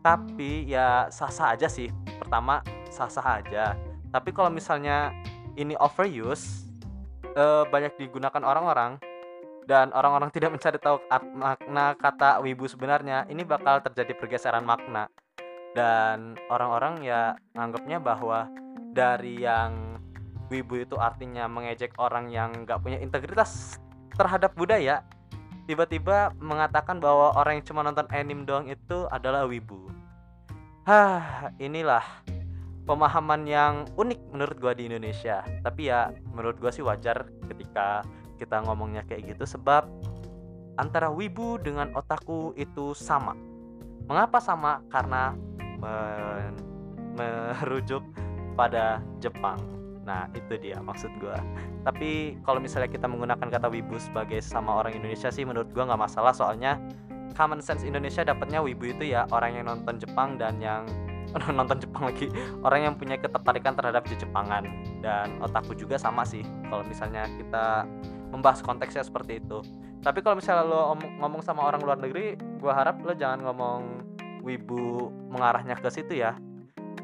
Tapi 0.00 0.64
ya 0.64 1.12
sah-sah 1.12 1.52
aja 1.52 1.68
sih. 1.68 1.92
Pertama 2.16 2.64
sah-sah 2.88 3.44
aja. 3.44 3.76
Tapi 4.08 4.32
kalau 4.32 4.48
misalnya 4.48 5.12
ini 5.60 5.76
overuse, 5.76 6.64
eh, 7.36 7.64
banyak 7.68 8.00
digunakan 8.00 8.40
orang-orang 8.40 9.11
dan 9.66 9.94
orang-orang 9.94 10.30
tidak 10.34 10.50
mencari 10.50 10.78
tahu 10.82 10.98
makna 11.38 11.94
kata 11.94 12.42
wibu 12.42 12.66
sebenarnya, 12.66 13.26
ini 13.30 13.46
bakal 13.46 13.78
terjadi 13.82 14.18
pergeseran 14.18 14.66
makna. 14.66 15.06
Dan 15.72 16.36
orang-orang 16.52 17.00
ya 17.00 17.38
nganggapnya 17.56 18.02
bahwa 18.02 18.50
dari 18.92 19.40
yang 19.40 19.96
wibu 20.52 20.84
itu 20.84 21.00
artinya 21.00 21.48
mengejek 21.48 21.96
orang 21.96 22.28
yang 22.28 22.52
nggak 22.68 22.76
punya 22.82 23.00
integritas 23.00 23.80
terhadap 24.12 24.52
budaya, 24.52 25.00
tiba-tiba 25.64 26.36
mengatakan 26.36 27.00
bahwa 27.00 27.32
orang 27.38 27.62
yang 27.62 27.64
cuma 27.64 27.80
nonton 27.80 28.04
anime 28.12 28.44
doang 28.44 28.68
itu 28.68 29.08
adalah 29.08 29.48
wibu. 29.48 29.88
Hah, 30.84 31.48
inilah 31.56 32.04
pemahaman 32.84 33.46
yang 33.46 33.86
unik 33.94 34.20
menurut 34.34 34.56
gua 34.58 34.72
di 34.74 34.90
Indonesia. 34.90 35.40
Tapi 35.62 35.88
ya 35.88 36.10
menurut 36.34 36.58
gua 36.60 36.74
sih 36.74 36.84
wajar 36.84 37.30
ketika 37.48 38.04
kita 38.42 38.66
ngomongnya 38.66 39.06
kayak 39.06 39.38
gitu 39.38 39.46
sebab 39.46 39.86
antara 40.74 41.06
wibu 41.14 41.62
dengan 41.62 41.94
otaku 41.94 42.50
itu 42.58 42.90
sama. 42.98 43.38
Mengapa 44.10 44.42
sama? 44.42 44.82
Karena 44.90 45.38
men 45.78 46.58
merujuk 47.14 48.02
pada 48.58 49.04
Jepang. 49.20 49.60
Nah, 50.02 50.26
itu 50.34 50.58
dia 50.58 50.82
maksud 50.82 51.12
gue. 51.22 51.36
Tapi 51.86 52.40
kalau 52.42 52.58
misalnya 52.58 52.90
kita 52.90 53.06
menggunakan 53.06 53.46
kata 53.46 53.68
wibu 53.70 54.00
sebagai 54.00 54.42
sama 54.42 54.74
orang 54.82 54.98
Indonesia 54.98 55.30
sih 55.30 55.46
menurut 55.46 55.70
gue 55.70 55.84
nggak 55.84 56.00
masalah 56.00 56.34
soalnya 56.34 56.80
common 57.32 57.64
sense 57.64 57.82
Indonesia 57.82 58.22
dapatnya 58.22 58.60
wibu 58.60 58.92
itu 58.92 59.12
ya 59.12 59.24
orang 59.32 59.56
yang 59.60 59.66
nonton 59.68 60.00
Jepang 60.00 60.36
dan 60.36 60.60
yang 60.60 60.84
nonton 61.58 61.80
Jepang 61.80 62.12
lagi 62.12 62.28
orang 62.60 62.92
yang 62.92 62.94
punya 62.96 63.16
ketertarikan 63.16 63.72
terhadap 63.72 64.04
Jepangan 64.04 64.68
dan 65.00 65.40
otakku 65.40 65.72
juga 65.72 65.96
sama 65.96 66.22
sih 66.28 66.44
kalau 66.68 66.84
misalnya 66.84 67.24
kita 67.40 67.88
membahas 68.32 68.64
konteksnya 68.64 69.04
seperti 69.04 69.38
itu. 69.38 69.60
Tapi 70.02 70.18
kalau 70.24 70.40
misalnya 70.40 70.66
lo 70.66 70.96
ngomong 70.96 71.44
sama 71.44 71.62
orang 71.68 71.84
luar 71.84 72.00
negeri 72.00 72.34
gua 72.58 72.74
harap 72.74 72.98
lo 73.04 73.14
jangan 73.14 73.44
ngomong 73.46 73.80
wibu 74.42 75.12
mengarahnya 75.30 75.78
ke 75.78 75.88
situ 75.92 76.18
ya. 76.18 76.34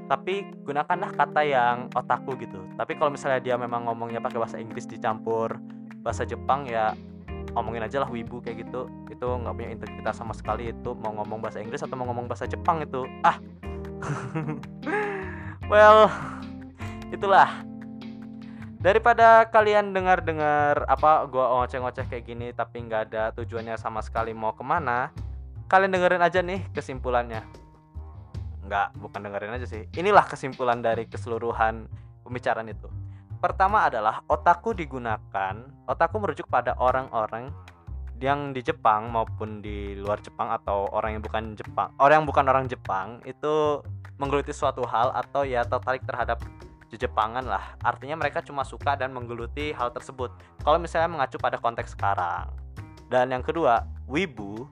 Tapi 0.09 0.49
gunakanlah 0.65 1.13
kata 1.15 1.45
yang 1.45 1.93
otaku 1.93 2.35
gitu. 2.41 2.59
Tapi 2.75 2.97
kalau 2.97 3.13
misalnya 3.13 3.39
dia 3.45 3.55
memang 3.61 3.87
ngomongnya 3.87 4.19
pakai 4.25 4.41
bahasa 4.41 4.57
Inggris 4.57 4.89
dicampur 4.89 5.61
bahasa 6.01 6.25
Jepang 6.25 6.65
ya 6.65 6.97
ngomongin 7.53 7.85
aja 7.85 8.01
lah 8.01 8.09
wibu 8.09 8.41
kayak 8.41 8.67
gitu. 8.67 8.89
Itu 9.13 9.29
nggak 9.29 9.55
punya 9.55 9.71
integritas 9.71 10.17
sama 10.17 10.33
sekali 10.33 10.73
itu 10.73 10.97
mau 10.97 11.13
ngomong 11.13 11.45
bahasa 11.45 11.61
Inggris 11.61 11.85
atau 11.85 11.95
mau 11.95 12.09
ngomong 12.09 12.27
bahasa 12.27 12.49
Jepang 12.49 12.81
itu. 12.83 13.05
Ah. 13.23 13.37
Well 15.71 16.09
itulah 17.13 17.68
daripada 18.79 19.47
kalian 19.51 19.91
dengar-dengar 19.91 20.87
apa 20.87 21.27
gua 21.27 21.63
ngoceh-ngoceh 21.63 22.07
kayak 22.07 22.25
gini 22.25 22.55
tapi 22.55 22.83
nggak 22.87 23.11
ada 23.11 23.35
tujuannya 23.35 23.75
sama 23.75 24.01
sekali 24.01 24.31
mau 24.31 24.55
ke 24.55 24.63
mana 24.63 25.11
kalian 25.67 25.93
dengerin 25.93 26.23
aja 26.23 26.41
nih 26.41 26.63
kesimpulannya 26.73 27.43
Enggak, 28.69 28.93
bukan 29.01 29.25
dengerin 29.25 29.57
aja 29.57 29.65
sih. 29.65 29.89
Inilah 29.97 30.29
kesimpulan 30.29 30.85
dari 30.85 31.09
keseluruhan 31.09 31.89
pembicaraan 32.21 32.69
itu. 32.69 32.85
Pertama 33.41 33.89
adalah 33.89 34.21
otaku 34.29 34.77
digunakan, 34.77 35.57
otaku 35.89 36.21
merujuk 36.21 36.45
pada 36.53 36.77
orang-orang 36.77 37.49
yang 38.21 38.53
di 38.53 38.61
Jepang 38.61 39.09
maupun 39.09 39.65
di 39.65 39.97
luar 39.97 40.21
Jepang 40.21 40.53
atau 40.53 40.85
orang 40.93 41.17
yang 41.17 41.25
bukan 41.25 41.57
Jepang, 41.57 41.97
orang 41.97 42.21
yang 42.21 42.29
bukan 42.29 42.45
orang 42.45 42.69
Jepang 42.69 43.25
itu 43.25 43.81
menggeluti 44.21 44.53
suatu 44.53 44.85
hal 44.85 45.17
atau 45.17 45.49
ya 45.49 45.65
tertarik 45.65 46.05
terhadap 46.05 46.37
Jepangan 46.97 47.45
lah. 47.45 47.77
Artinya 47.85 48.17
mereka 48.17 48.41
cuma 48.41 48.65
suka 48.65 48.97
dan 48.97 49.13
menggeluti 49.13 49.77
hal 49.77 49.93
tersebut. 49.93 50.33
Kalau 50.65 50.81
misalnya 50.81 51.13
mengacu 51.13 51.37
pada 51.37 51.61
konteks 51.61 51.93
sekarang. 51.93 52.49
Dan 53.13 53.33
yang 53.33 53.45
kedua, 53.45 53.85
wibu. 54.09 54.65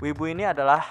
Wibu 0.00 0.24
ini 0.30 0.48
adalah 0.48 0.84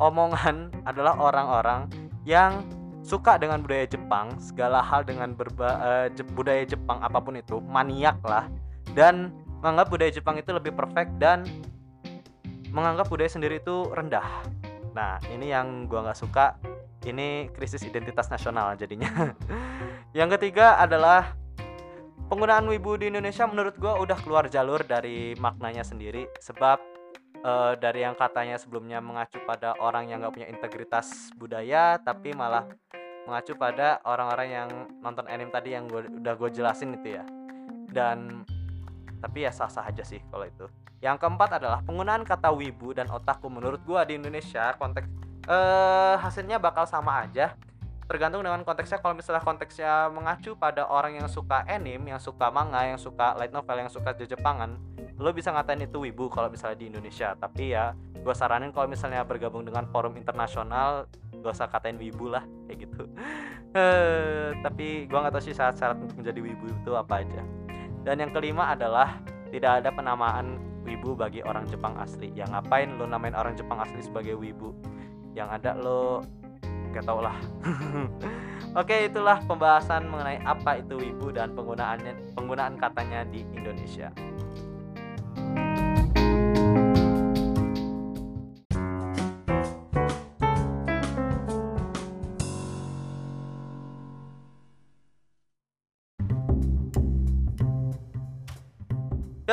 omongan 0.00 0.74
adalah 0.90 1.14
orang-orang 1.20 1.86
yang 2.26 2.64
suka 3.06 3.38
dengan 3.38 3.62
budaya 3.62 3.86
Jepang, 3.86 4.34
segala 4.42 4.82
hal 4.82 5.06
dengan 5.06 5.30
berba, 5.30 5.78
uh, 5.78 6.06
budaya 6.34 6.66
Jepang 6.66 6.98
apa 6.98 7.22
pun 7.22 7.38
itu, 7.38 7.62
maniak 7.62 8.18
lah 8.26 8.50
dan 8.98 9.30
menganggap 9.62 9.86
budaya 9.94 10.10
Jepang 10.10 10.36
itu 10.42 10.50
lebih 10.50 10.74
perfect 10.74 11.14
dan 11.22 11.46
menganggap 12.74 13.06
budaya 13.06 13.30
sendiri 13.30 13.62
itu 13.62 13.86
rendah. 13.94 14.26
Nah, 14.92 15.22
ini 15.30 15.54
yang 15.54 15.86
gua 15.86 16.10
nggak 16.10 16.18
suka. 16.18 16.58
Ini 17.06 17.54
krisis 17.54 17.86
identitas 17.86 18.26
nasional 18.26 18.74
jadinya. 18.74 19.06
yang 20.18 20.26
ketiga 20.34 20.74
adalah 20.82 21.38
penggunaan 22.26 22.66
wibu 22.66 22.98
di 22.98 23.14
Indonesia 23.14 23.46
menurut 23.46 23.78
gua 23.78 24.02
udah 24.02 24.18
keluar 24.18 24.50
jalur 24.50 24.82
dari 24.82 25.38
maknanya 25.38 25.86
sendiri. 25.86 26.26
Sebab 26.42 26.78
uh, 27.46 27.78
dari 27.78 28.02
yang 28.02 28.18
katanya 28.18 28.58
sebelumnya 28.58 28.98
mengacu 28.98 29.38
pada 29.46 29.78
orang 29.78 30.10
yang 30.10 30.18
nggak 30.18 30.34
punya 30.34 30.48
integritas 30.50 31.30
budaya 31.38 32.02
tapi 32.02 32.34
malah 32.34 32.66
mengacu 33.26 33.54
pada 33.54 34.02
orang-orang 34.02 34.48
yang 34.50 34.68
nonton 35.02 35.26
anime 35.30 35.50
tadi 35.50 35.74
yang 35.74 35.86
gua, 35.90 36.02
udah 36.06 36.34
gue 36.34 36.50
jelasin 36.58 36.94
itu 36.98 37.22
ya. 37.22 37.24
Dan 37.86 38.42
tapi 39.22 39.46
ya 39.46 39.54
sah-sah 39.54 39.86
aja 39.86 40.02
sih 40.02 40.18
kalau 40.26 40.46
itu. 40.46 40.66
Yang 41.02 41.22
keempat 41.22 41.62
adalah 41.62 41.86
penggunaan 41.86 42.26
kata 42.26 42.50
wibu 42.50 42.90
dan 42.96 43.06
otaku 43.14 43.46
menurut 43.46 43.82
gue 43.86 44.00
di 44.10 44.14
Indonesia 44.18 44.74
konteks 44.74 45.25
uh, 45.46 46.14
hasilnya 46.20 46.58
bakal 46.58 46.84
sama 46.84 47.24
aja. 47.26 47.54
Tergantung 48.06 48.46
dengan 48.46 48.62
konteksnya. 48.62 49.02
Kalau 49.02 49.18
misalnya 49.18 49.42
konteksnya 49.42 50.06
mengacu 50.14 50.54
pada 50.54 50.86
orang 50.86 51.18
yang 51.18 51.26
suka 51.26 51.66
anime 51.66 52.14
yang 52.14 52.22
suka 52.22 52.54
manga 52.54 52.86
yang 52.86 53.00
suka 53.00 53.34
light 53.34 53.50
novel 53.50 53.82
yang 53.82 53.90
suka 53.90 54.14
Jepangan 54.14 54.78
lo 55.16 55.32
bisa 55.32 55.48
ngatain 55.48 55.80
itu 55.88 56.04
wibu 56.04 56.28
kalau 56.28 56.52
misalnya 56.52 56.78
di 56.78 56.86
Indonesia. 56.92 57.34
Tapi 57.34 57.74
ya 57.74 57.96
gue 57.96 58.34
saranin 58.36 58.70
kalau 58.70 58.86
misalnya 58.86 59.24
bergabung 59.26 59.64
dengan 59.64 59.88
forum 59.90 60.14
internasional 60.18 61.06
gak 61.42 61.52
usah 61.54 61.70
katain 61.70 61.98
wibu 61.98 62.30
lah 62.30 62.44
kayak 62.68 62.86
gitu. 62.86 63.08
Uh, 63.74 64.54
tapi 64.66 65.08
gue 65.08 65.18
nggak 65.18 65.32
tahu 65.34 65.42
sih 65.42 65.54
syarat-syarat 65.56 65.98
untuk 65.98 66.20
menjadi 66.20 66.40
wibu 66.42 66.66
itu 66.68 66.92
apa 66.94 67.26
aja. 67.26 67.42
Dan 68.06 68.22
yang 68.22 68.30
kelima 68.30 68.70
adalah 68.70 69.18
tidak 69.50 69.82
ada 69.82 69.90
penamaan 69.90 70.62
wibu 70.86 71.18
bagi 71.18 71.42
orang 71.42 71.66
Jepang 71.66 71.98
asli. 71.98 72.30
Yang 72.36 72.54
ngapain 72.54 72.94
lo 72.94 73.08
namain 73.08 73.34
orang 73.34 73.58
Jepang 73.58 73.82
asli 73.82 73.98
sebagai 74.04 74.38
wibu 74.38 74.76
yang 75.36 75.52
ada 75.52 75.76
lo 75.76 76.24
gak 76.96 77.04
tau 77.04 77.20
lah 77.20 77.36
Oke 78.76 79.08
itulah 79.08 79.40
pembahasan 79.48 80.04
mengenai 80.04 80.36
apa 80.44 80.84
itu 80.84 81.00
wibu 81.00 81.32
dan 81.32 81.56
penggunaannya 81.56 82.36
penggunaan 82.36 82.76
katanya 82.76 83.24
di 83.24 83.40
Indonesia. 83.56 84.12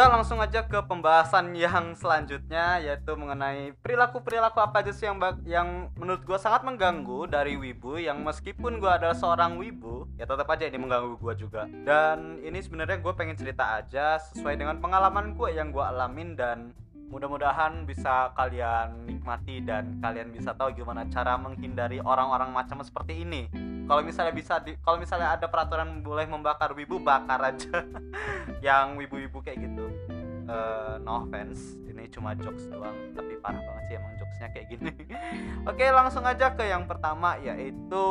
Ya 0.03 0.11
langsung 0.11 0.43
aja 0.43 0.67
ke 0.67 0.83
pembahasan 0.83 1.55
yang 1.55 1.95
selanjutnya 1.95 2.75
yaitu 2.83 3.15
mengenai 3.15 3.71
perilaku-perilaku 3.79 4.59
apa 4.59 4.83
aja 4.83 4.91
sih 4.91 5.07
yang 5.07 5.15
yang 5.47 5.67
menurut 5.95 6.27
gue 6.27 6.35
sangat 6.35 6.67
mengganggu 6.67 7.31
dari 7.31 7.55
wibu 7.55 7.95
yang 7.95 8.19
meskipun 8.19 8.83
gue 8.83 8.91
adalah 8.91 9.15
seorang 9.15 9.55
wibu 9.55 10.03
ya 10.19 10.27
tetap 10.27 10.51
aja 10.51 10.67
ini 10.67 10.75
mengganggu 10.75 11.15
gue 11.15 11.47
juga. 11.47 11.71
Dan 11.87 12.43
ini 12.43 12.59
sebenarnya 12.59 12.99
gue 12.99 13.13
pengen 13.15 13.39
cerita 13.39 13.79
aja 13.79 14.19
sesuai 14.19 14.59
dengan 14.59 14.83
pengalaman 14.83 15.39
gue 15.39 15.55
yang 15.55 15.71
gue 15.71 15.79
alamin 15.79 16.35
dan 16.35 16.75
mudah-mudahan 17.13 17.85
bisa 17.85 18.33
kalian 18.33 19.05
nikmati 19.05 19.61
dan 19.61 20.01
kalian 20.01 20.33
bisa 20.33 20.57
tahu 20.57 20.73
gimana 20.73 21.05
cara 21.13 21.37
menghindari 21.37 22.01
orang-orang 22.01 22.49
macam 22.49 22.81
seperti 22.81 23.21
ini. 23.21 23.45
Kalau 23.85 24.01
misalnya 24.01 24.33
bisa 24.33 24.57
di 24.57 24.73
kalau 24.81 24.97
misalnya 24.97 25.37
ada 25.37 25.45
peraturan 25.45 26.01
boleh 26.01 26.25
membakar 26.25 26.73
wibu 26.73 26.97
bakar 26.97 27.53
aja. 27.53 27.85
Yang 28.65 29.05
wibu-wibu 29.05 29.45
kayak 29.45 29.61
gitu. 29.61 29.85
Uh, 30.43 30.99
no 31.05 31.23
offense 31.23 31.79
ini 31.87 32.03
cuma 32.11 32.35
jokes 32.35 32.67
doang 32.67 33.15
tapi 33.15 33.39
parah 33.39 33.63
banget 33.63 33.83
sih 33.87 33.95
emang 33.95 34.13
jokesnya 34.17 34.47
kayak 34.49 34.67
gini. 34.73 34.91
Oke 35.69 35.85
langsung 35.93 36.25
aja 36.25 36.49
ke 36.57 36.65
yang 36.65 36.89
pertama 36.89 37.37
yaitu 37.45 38.07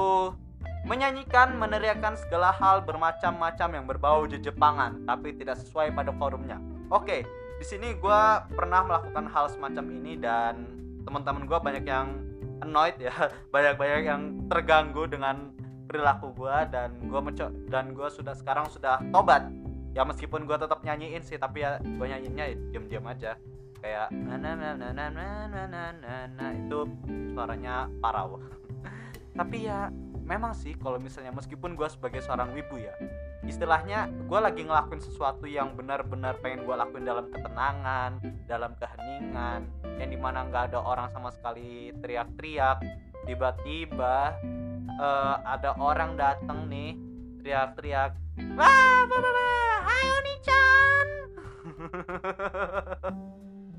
menyanyikan 0.86 1.58
meneriakan 1.58 2.14
segala 2.16 2.54
hal 2.54 2.86
bermacam-macam 2.86 3.68
yang 3.74 3.84
berbau 3.84 4.24
jejepangan 4.30 5.02
tapi 5.04 5.34
tidak 5.34 5.58
sesuai 5.58 5.90
pada 5.90 6.14
forumnya. 6.14 6.62
Oke 6.88 7.41
di 7.62 7.78
sini 7.78 7.94
gue 7.94 8.22
pernah 8.58 8.82
melakukan 8.82 9.30
hal 9.30 9.46
semacam 9.46 9.86
ini 9.86 10.18
dan 10.18 10.66
teman-teman 11.06 11.46
gue 11.46 11.58
banyak 11.62 11.86
yang 11.86 12.18
annoyed 12.58 12.98
ya. 12.98 13.14
Banyak-banyak 13.54 14.02
yang 14.02 14.50
terganggu 14.50 15.06
dengan 15.06 15.54
perilaku 15.86 16.34
gue 16.34 16.56
dan 16.74 16.98
gue 17.06 17.20
menco 17.22 17.54
dan 17.70 17.94
gue 17.94 18.08
sudah 18.10 18.34
sekarang 18.34 18.66
sudah 18.66 18.98
tobat. 19.14 19.46
Ya 19.94 20.02
meskipun 20.02 20.42
gue 20.42 20.58
tetap 20.58 20.82
nyanyiin 20.82 21.22
sih 21.22 21.38
tapi 21.38 21.62
ya 21.62 21.78
gue 21.78 22.02
nyanyiinnya 22.02 22.50
ya 22.50 22.56
diam-diam 22.74 23.06
aja. 23.06 23.38
Kayak 23.78 24.10
na 24.10 24.34
na 24.42 24.58
na 24.58 24.70
na 24.74 24.88
na 24.90 25.06
na 25.14 25.26
na 25.46 25.62
na 25.70 25.82
na 25.94 26.14
na 26.34 26.46
itu 26.58 26.82
suaranya 27.30 27.86
parau 28.02 28.42
tapi 29.38 29.66
ya 29.66 29.90
memang 30.22 30.54
sih 30.54 30.74
kalau 30.78 31.02
misalnya 31.02 31.34
meskipun 31.34 31.74
gue 31.74 31.88
sebagai 31.90 32.22
seorang 32.22 32.54
wibu 32.54 32.78
ya 32.78 32.94
istilahnya 33.42 34.06
gue 34.30 34.38
lagi 34.38 34.62
ngelakuin 34.62 35.02
sesuatu 35.02 35.50
yang 35.50 35.74
benar-benar 35.74 36.38
pengen 36.38 36.62
gue 36.62 36.74
lakuin 36.74 37.04
dalam 37.06 37.26
ketenangan 37.30 38.22
dalam 38.46 38.72
keheningan 38.78 39.66
yang 39.98 40.08
di 40.10 40.18
mana 40.18 40.46
nggak 40.46 40.72
ada 40.72 40.78
orang 40.82 41.08
sama 41.10 41.30
sekali 41.34 41.90
teriak-teriak. 42.02 42.78
Tiba-tiba 43.22 44.34
uh, 44.98 45.36
ada 45.46 45.78
orang 45.78 46.18
datang 46.18 46.66
nih 46.68 46.98
teriak-teriak 47.42 48.12
wah 48.54 49.02
hai 49.82 50.04
Oni-chan 50.22 51.06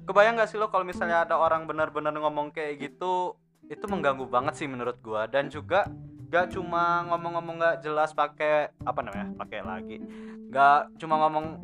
kebayang 0.07 0.35
gak 0.35 0.49
sih 0.51 0.59
lo 0.59 0.67
kalau 0.67 0.83
misalnya 0.83 1.23
ada 1.23 1.39
orang 1.39 1.63
benar-benar 1.63 2.11
ngomong 2.11 2.51
kayak 2.51 2.79
gitu 2.81 3.39
itu 3.71 3.85
mengganggu 3.87 4.27
banget 4.27 4.59
sih 4.59 4.67
menurut 4.67 4.99
gue 4.99 5.21
dan 5.31 5.47
juga 5.47 5.87
gak 6.33 6.57
cuma 6.57 7.05
ngomong-ngomong 7.13 7.61
gak 7.61 7.77
jelas 7.85 8.09
pakai 8.09 8.73
apa 8.81 8.99
namanya 9.05 9.29
pakai 9.37 9.61
lagi. 9.61 10.01
Gak 10.49 10.97
cuma 10.97 11.21
ngomong 11.21 11.61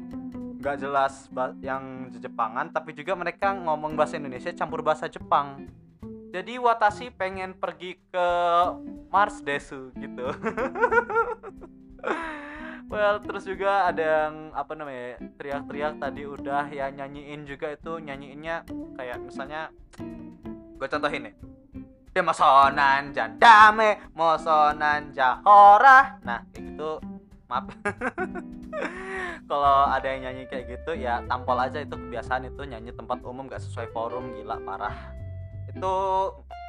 gak 0.61 0.77
jelas 0.77 1.25
yang 1.65 2.13
Jepangan 2.13 2.69
tapi 2.69 2.93
juga 2.93 3.17
mereka 3.17 3.55
ngomong 3.57 3.97
bahasa 3.97 4.21
Indonesia 4.21 4.53
campur 4.53 4.85
bahasa 4.85 5.09
Jepang. 5.09 5.65
Jadi 6.29 6.61
Watashi 6.61 7.09
pengen 7.09 7.57
pergi 7.57 7.97
ke 8.13 8.27
Mars 9.09 9.41
Desu 9.41 9.89
gitu. 9.97 10.29
Well 12.89 13.21
terus 13.21 13.45
juga 13.45 13.85
ada 13.85 14.01
yang 14.01 14.49
apa 14.49 14.73
namanya 14.73 15.21
teriak-teriak 15.37 16.01
tadi 16.01 16.25
udah 16.25 16.65
ya 16.73 16.89
nyanyiin 16.89 17.45
juga 17.45 17.73
itu. 17.73 18.01
Nyanyiinnya 18.01 18.65
kayak 18.97 19.17
misalnya 19.21 19.69
gue 20.77 20.87
contohin 20.89 21.29
nih 21.29 21.35
jandame 23.13 24.01
mosonan 24.17 25.13
jahora 25.13 26.17
nah 26.25 26.41
kayak 26.53 26.73
gitu. 26.73 26.91
Maaf. 27.49 27.65
Kalau 29.49 29.89
ada 29.89 30.05
yang 30.05 30.29
nyanyi 30.29 30.45
kayak 30.45 30.65
gitu 30.69 30.93
ya 30.97 31.25
tampol 31.25 31.57
aja. 31.57 31.81
Itu 31.81 31.97
kebiasaan. 31.97 32.49
Itu 32.49 32.65
nyanyi 32.65 32.93
tempat 32.93 33.25
umum 33.25 33.49
gak 33.49 33.61
sesuai 33.65 33.89
forum. 33.89 34.37
Gila 34.37 34.61
parah. 34.61 34.93
Itu 35.69 35.93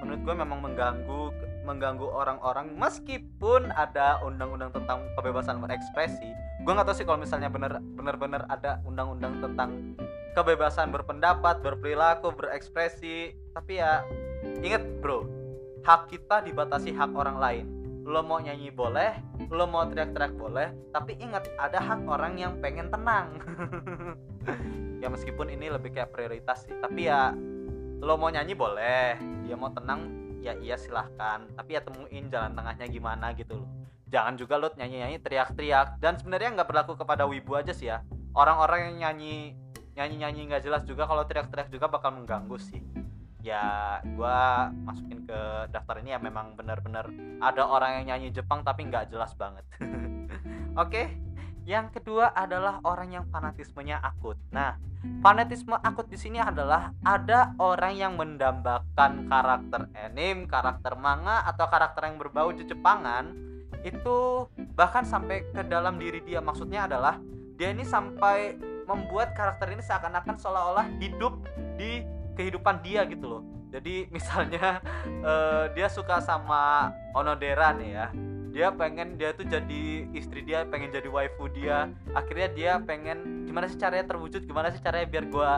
menurut 0.01 0.21
gue 0.25 0.35
memang 0.41 0.61
mengganggu 0.65 1.23
mengganggu 1.69 2.09
orang-orang. 2.09 2.73
Meskipun 2.81 3.69
ada 3.77 4.25
undang-undang 4.25 4.73
tentang 4.73 5.05
kebebasan 5.21 5.61
berekspresi 5.61 6.51
gue 6.61 6.73
nggak 6.77 6.87
tahu 6.93 6.97
sih 6.97 7.07
kalau 7.09 7.21
misalnya 7.21 7.49
bener 7.49 7.81
bener-bener 7.97 8.45
ada 8.53 8.85
undang-undang 8.85 9.41
tentang 9.41 9.97
kebebasan 10.37 10.93
berpendapat 10.93 11.65
berperilaku 11.65 12.37
berekspresi. 12.37 13.33
Tapi 13.57 13.81
ya 13.81 14.05
inget 14.61 14.83
bro 15.01 15.25
hak 15.85 16.13
kita 16.13 16.45
dibatasi 16.45 16.93
hak 16.93 17.13
orang 17.17 17.37
lain. 17.41 17.67
Lo 18.05 18.25
mau 18.25 18.41
nyanyi 18.41 18.73
boleh 18.73 19.13
lo 19.49 19.65
mau 19.69 19.85
teriak-teriak 19.89 20.35
boleh 20.37 20.69
tapi 20.93 21.17
ingat 21.21 21.49
ada 21.57 21.81
hak 21.81 22.05
orang 22.09 22.37
yang 22.37 22.57
pengen 22.61 22.89
tenang. 22.93 23.37
Ya 25.01 25.09
meskipun 25.09 25.49
ini 25.49 25.73
lebih 25.73 25.97
kayak 25.97 26.13
prioritas 26.13 26.69
sih 26.69 26.77
tapi 26.77 27.09
ya 27.09 27.33
lo 28.05 28.21
mau 28.21 28.29
nyanyi 28.29 28.53
boleh 28.53 29.17
dia 29.49 29.57
mau 29.57 29.73
tenang 29.73 30.05
ya 30.45 30.53
iya 30.61 30.77
silahkan. 30.77 31.49
Tapi 31.57 31.77
ya 31.77 31.81
temuin 31.81 32.29
jalan 32.29 32.53
tengahnya 32.53 32.85
gimana 32.85 33.33
gitu 33.33 33.65
loh. 33.65 33.69
Jangan 34.13 34.37
juga 34.37 34.61
lo 34.61 34.69
nyanyi-nyanyi 34.77 35.25
teriak-teriak. 35.25 36.05
Dan 36.05 36.21
sebenarnya 36.21 36.53
nggak 36.53 36.69
berlaku 36.69 37.01
kepada 37.01 37.25
wibu 37.25 37.57
aja 37.57 37.73
sih 37.73 37.89
ya. 37.89 38.05
Orang-orang 38.37 38.93
yang 38.93 38.97
nyanyi 39.09 39.57
nyanyi-nyanyi 39.97 40.53
nggak 40.53 40.63
jelas 40.69 40.85
juga 40.85 41.09
kalau 41.09 41.25
teriak-teriak 41.25 41.73
juga 41.73 41.89
bakal 41.89 42.13
mengganggu 42.13 42.57
sih 42.61 42.81
ya 43.41 43.99
gue 44.05 44.39
masukin 44.85 45.25
ke 45.25 45.41
daftar 45.73 46.01
ini 46.05 46.13
ya 46.13 46.21
memang 46.21 46.55
benar-benar 46.57 47.09
ada 47.41 47.63
orang 47.65 48.01
yang 48.01 48.15
nyanyi 48.15 48.29
Jepang 48.33 48.61
tapi 48.61 48.89
nggak 48.89 49.09
jelas 49.09 49.33
banget 49.37 49.65
oke 49.81 49.89
okay? 50.77 51.17
yang 51.65 51.89
kedua 51.89 52.33
adalah 52.37 52.81
orang 52.85 53.17
yang 53.17 53.25
fanatismenya 53.33 54.01
akut 54.01 54.37
nah 54.53 54.77
fanatisme 55.25 55.73
akut 55.81 56.09
di 56.13 56.21
sini 56.21 56.37
adalah 56.37 56.93
ada 57.01 57.57
orang 57.57 57.97
yang 57.97 58.13
mendambakan 58.21 59.29
karakter 59.29 59.89
anime 59.97 60.45
karakter 60.45 60.93
manga 61.01 61.41
atau 61.49 61.65
karakter 61.73 62.13
yang 62.13 62.21
berbau 62.21 62.53
Jepangan 62.53 63.33
itu 63.81 64.45
bahkan 64.77 65.09
sampai 65.09 65.49
ke 65.49 65.65
dalam 65.65 65.97
diri 65.97 66.21
dia 66.21 66.45
maksudnya 66.45 66.85
adalah 66.85 67.17
dia 67.57 67.73
ini 67.73 67.85
sampai 67.85 68.61
membuat 68.85 69.33
karakter 69.33 69.73
ini 69.73 69.81
seakan-akan 69.81 70.37
seolah-olah 70.37 70.87
hidup 71.01 71.41
di 71.81 72.05
kehidupan 72.35 72.83
dia 72.85 73.07
gitu 73.07 73.27
loh. 73.27 73.43
Jadi 73.71 74.07
misalnya 74.15 74.83
uh, 75.23 75.71
dia 75.73 75.87
suka 75.87 76.19
sama 76.23 76.93
Onodera 77.15 77.75
nih 77.75 77.91
ya. 77.95 78.09
Dia 78.51 78.69
pengen 78.75 79.15
dia 79.15 79.31
tuh 79.31 79.47
jadi 79.47 80.11
istri 80.11 80.43
dia 80.43 80.67
pengen 80.67 80.91
jadi 80.91 81.07
waifu 81.07 81.47
dia. 81.55 81.87
Akhirnya 82.19 82.49
dia 82.51 82.73
pengen 82.83 83.47
gimana 83.47 83.71
sih 83.71 83.79
caranya 83.79 84.11
terwujud? 84.11 84.43
Gimana 84.43 84.75
sih 84.75 84.83
caranya 84.83 85.07
biar 85.07 85.25
gue 85.31 85.51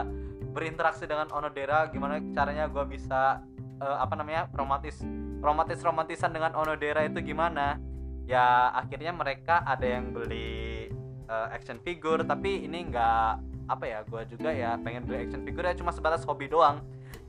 berinteraksi 0.53 1.09
dengan 1.09 1.25
Onodera? 1.33 1.89
Gimana 1.89 2.21
caranya 2.37 2.69
gue 2.69 2.85
bisa 2.85 3.41
uh, 3.81 3.97
apa 3.97 4.13
namanya 4.13 4.45
romantis 4.53 5.01
romantis 5.41 5.81
romantisan 5.81 6.31
dengan 6.37 6.53
Onodera 6.53 7.01
itu 7.09 7.17
gimana? 7.25 7.81
Ya 8.29 8.69
akhirnya 8.77 9.09
mereka 9.09 9.65
ada 9.65 9.83
yang 9.83 10.13
beli 10.13 10.93
uh, 11.27 11.49
action 11.49 11.81
figure 11.81 12.21
tapi 12.23 12.61
ini 12.69 12.93
enggak 12.93 13.41
apa 13.67 13.85
ya 13.87 13.99
gue 14.03 14.21
juga 14.35 14.49
ya 14.51 14.75
pengen 14.81 15.07
beli 15.07 15.27
action 15.27 15.41
figure 15.47 15.67
ya 15.67 15.75
cuma 15.77 15.91
sebatas 15.95 16.23
hobi 16.27 16.51
doang. 16.51 16.83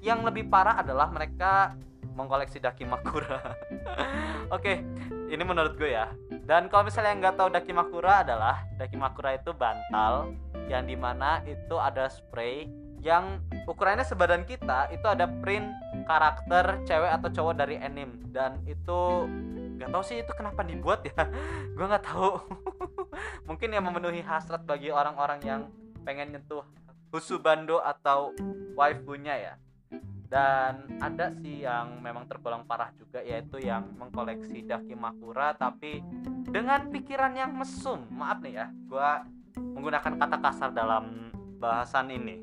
Yang 0.04 0.20
lebih 0.28 0.52
parah 0.52 0.80
adalah 0.80 1.08
mereka 1.08 1.72
mengkoleksi 2.14 2.62
Dakimakura 2.62 3.42
oke 4.54 4.62
okay, 4.62 4.86
ini 5.28 5.42
menurut 5.42 5.74
gue 5.74 5.92
ya. 5.92 6.12
Dan 6.46 6.70
kalau 6.70 6.86
misalnya 6.86 7.16
nggak 7.18 7.36
tahu 7.40 7.48
Dakimakura 7.50 8.22
adalah 8.22 8.62
Dakimakura 8.78 9.34
itu 9.34 9.50
bantal 9.56 10.36
yang 10.70 10.86
di 10.88 10.96
mana 10.96 11.44
itu 11.44 11.76
ada 11.76 12.08
spray 12.08 12.70
yang 13.04 13.36
ukurannya 13.68 14.00
sebadan 14.00 14.48
kita 14.48 14.88
itu 14.88 15.04
ada 15.04 15.28
print 15.44 15.68
karakter 16.08 16.80
cewek 16.88 17.10
atau 17.20 17.28
cowok 17.28 17.54
dari 17.60 17.76
anime. 17.76 18.16
Dan 18.32 18.64
itu 18.64 19.28
nggak 19.76 19.90
tahu 19.92 20.02
sih 20.06 20.24
itu 20.24 20.32
kenapa 20.32 20.64
dibuat 20.64 21.04
ya. 21.04 21.28
Gue 21.76 21.84
nggak 21.84 22.04
tahu. 22.04 22.40
Mungkin 23.48 23.76
yang 23.76 23.84
memenuhi 23.84 24.24
hasrat 24.24 24.64
bagi 24.64 24.88
orang-orang 24.88 25.40
yang 25.44 25.60
pengen 26.04 26.36
nyentuh 26.36 26.62
Husubando 27.14 27.78
atau 27.78 28.34
waifunya 28.74 29.34
ya. 29.38 29.54
Dan 30.26 30.98
ada 30.98 31.30
sih 31.38 31.62
yang 31.62 32.02
memang 32.02 32.26
tergolong 32.26 32.66
parah 32.66 32.90
juga 32.98 33.22
yaitu 33.22 33.62
yang 33.62 33.86
mengkoleksi 33.94 34.66
Dakimakura 34.66 35.54
tapi 35.54 36.02
dengan 36.50 36.90
pikiran 36.90 37.38
yang 37.38 37.54
mesum. 37.54 38.02
Maaf 38.10 38.42
nih 38.42 38.54
ya 38.58 38.66
gue 38.68 39.10
menggunakan 39.62 40.18
kata 40.18 40.36
kasar 40.42 40.70
dalam 40.74 41.30
bahasan 41.62 42.10
ini. 42.10 42.42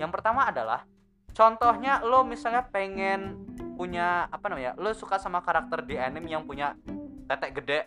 Yang 0.00 0.10
pertama 0.16 0.48
adalah 0.48 0.88
contohnya 1.36 2.00
lo 2.00 2.24
misalnya 2.24 2.64
pengen 2.72 3.44
punya 3.76 4.28
apa 4.28 4.48
namanya 4.48 4.76
lo 4.76 4.92
suka 4.96 5.16
sama 5.20 5.40
karakter 5.44 5.84
di 5.84 5.96
anime 5.96 6.28
yang 6.28 6.44
punya 6.44 6.76
tetek 7.28 7.62
gede 7.62 7.80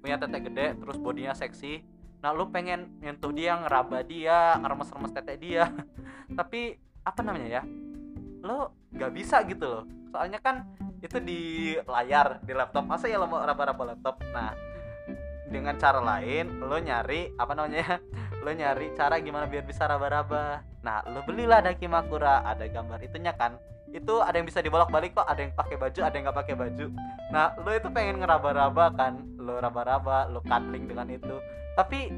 punya 0.00 0.16
tetek 0.16 0.48
gede 0.48 0.66
terus 0.80 0.96
bodinya 0.96 1.36
seksi 1.36 1.84
nah 2.20 2.32
lu 2.32 2.48
pengen 2.48 2.96
nyentuh 2.98 3.30
dia 3.30 3.56
ngeraba 3.60 4.02
dia 4.02 4.56
ngeremes-remes 4.60 5.12
tete 5.12 5.34
dia. 5.38 5.70
Tapi 6.38 6.76
apa 7.06 7.20
namanya 7.22 7.60
ya? 7.60 7.62
Lo 8.42 8.74
nggak 8.92 9.12
bisa 9.14 9.42
gitu 9.46 9.64
loh. 9.64 9.84
Soalnya 10.10 10.40
kan 10.40 10.64
itu 11.04 11.18
di 11.20 11.40
layar 11.84 12.40
di 12.42 12.52
laptop. 12.56 12.88
Masa 12.88 13.06
ya 13.06 13.20
lo 13.20 13.28
mau 13.28 13.42
raba-raba 13.42 13.94
laptop? 13.94 14.20
Nah 14.32 14.52
dengan 15.46 15.78
cara 15.78 16.02
lain 16.02 16.58
lo 16.58 16.74
nyari 16.82 17.30
apa 17.38 17.54
namanya 17.54 18.02
lo 18.44 18.50
nyari 18.50 18.90
cara 18.98 19.22
gimana 19.22 19.46
biar 19.46 19.62
bisa 19.62 19.86
raba-raba. 19.86 20.64
Nah 20.82 21.06
lo 21.06 21.22
belilah 21.22 21.62
dakimakura 21.62 22.42
ada 22.42 22.66
gambar 22.66 23.02
itunya 23.04 23.36
kan. 23.36 23.60
Itu 23.94 24.18
ada 24.18 24.34
yang 24.34 24.48
bisa 24.50 24.58
dibolak-balik 24.60 25.14
kok. 25.14 25.28
Ada 25.28 25.46
yang 25.46 25.54
pakai 25.54 25.76
baju 25.78 26.00
ada 26.02 26.14
yang 26.16 26.24
nggak 26.26 26.38
pakai 26.42 26.54
baju. 26.58 26.86
Nah 27.30 27.54
lo 27.60 27.70
itu 27.70 27.88
pengen 27.94 28.18
ngeraba-raba 28.18 28.90
kan 28.98 29.35
lo 29.46 29.62
raba-raba 29.62 30.26
lo 30.26 30.42
cuddling 30.42 30.90
dengan 30.90 31.06
itu. 31.06 31.38
Tapi 31.78 32.10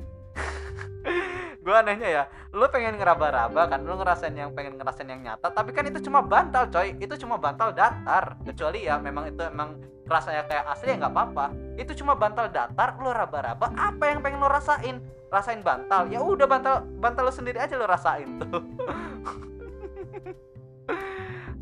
gue 1.65 1.75
anehnya 1.77 2.09
ya 2.09 2.25
lo 2.57 2.73
pengen 2.73 2.97
ngeraba-raba 2.97 3.69
kan 3.69 3.85
lo 3.85 4.01
ngerasain 4.01 4.33
yang 4.33 4.57
pengen 4.57 4.81
ngerasain 4.81 5.05
yang 5.05 5.21
nyata 5.21 5.53
tapi 5.53 5.77
kan 5.77 5.85
itu 5.85 6.01
cuma 6.09 6.25
bantal 6.25 6.73
coy. 6.73 6.97
Itu 6.97 7.21
cuma 7.21 7.37
bantal 7.37 7.77
datar. 7.77 8.41
Kecuali 8.49 8.89
ya 8.89 8.97
memang 8.97 9.29
itu 9.29 9.45
emang 9.45 9.77
rasanya 10.09 10.49
kayak 10.49 10.65
asli 10.73 10.89
ya 10.89 10.97
nggak 10.97 11.13
apa-apa. 11.13 11.53
Itu 11.77 11.93
cuma 12.01 12.17
bantal 12.17 12.49
datar 12.49 12.97
lo 12.97 13.13
raba-raba 13.13 13.77
apa 13.77 14.05
yang 14.09 14.25
pengen 14.25 14.41
lo 14.41 14.49
rasain? 14.49 15.05
Rasain 15.29 15.61
bantal. 15.61 16.09
Ya 16.09 16.25
udah 16.25 16.49
bantal 16.49 16.89
bantal 16.97 17.29
lo 17.29 17.33
sendiri 17.33 17.61
aja 17.61 17.77
lo 17.77 17.85
rasain 17.85 18.41
tuh. 18.41 18.65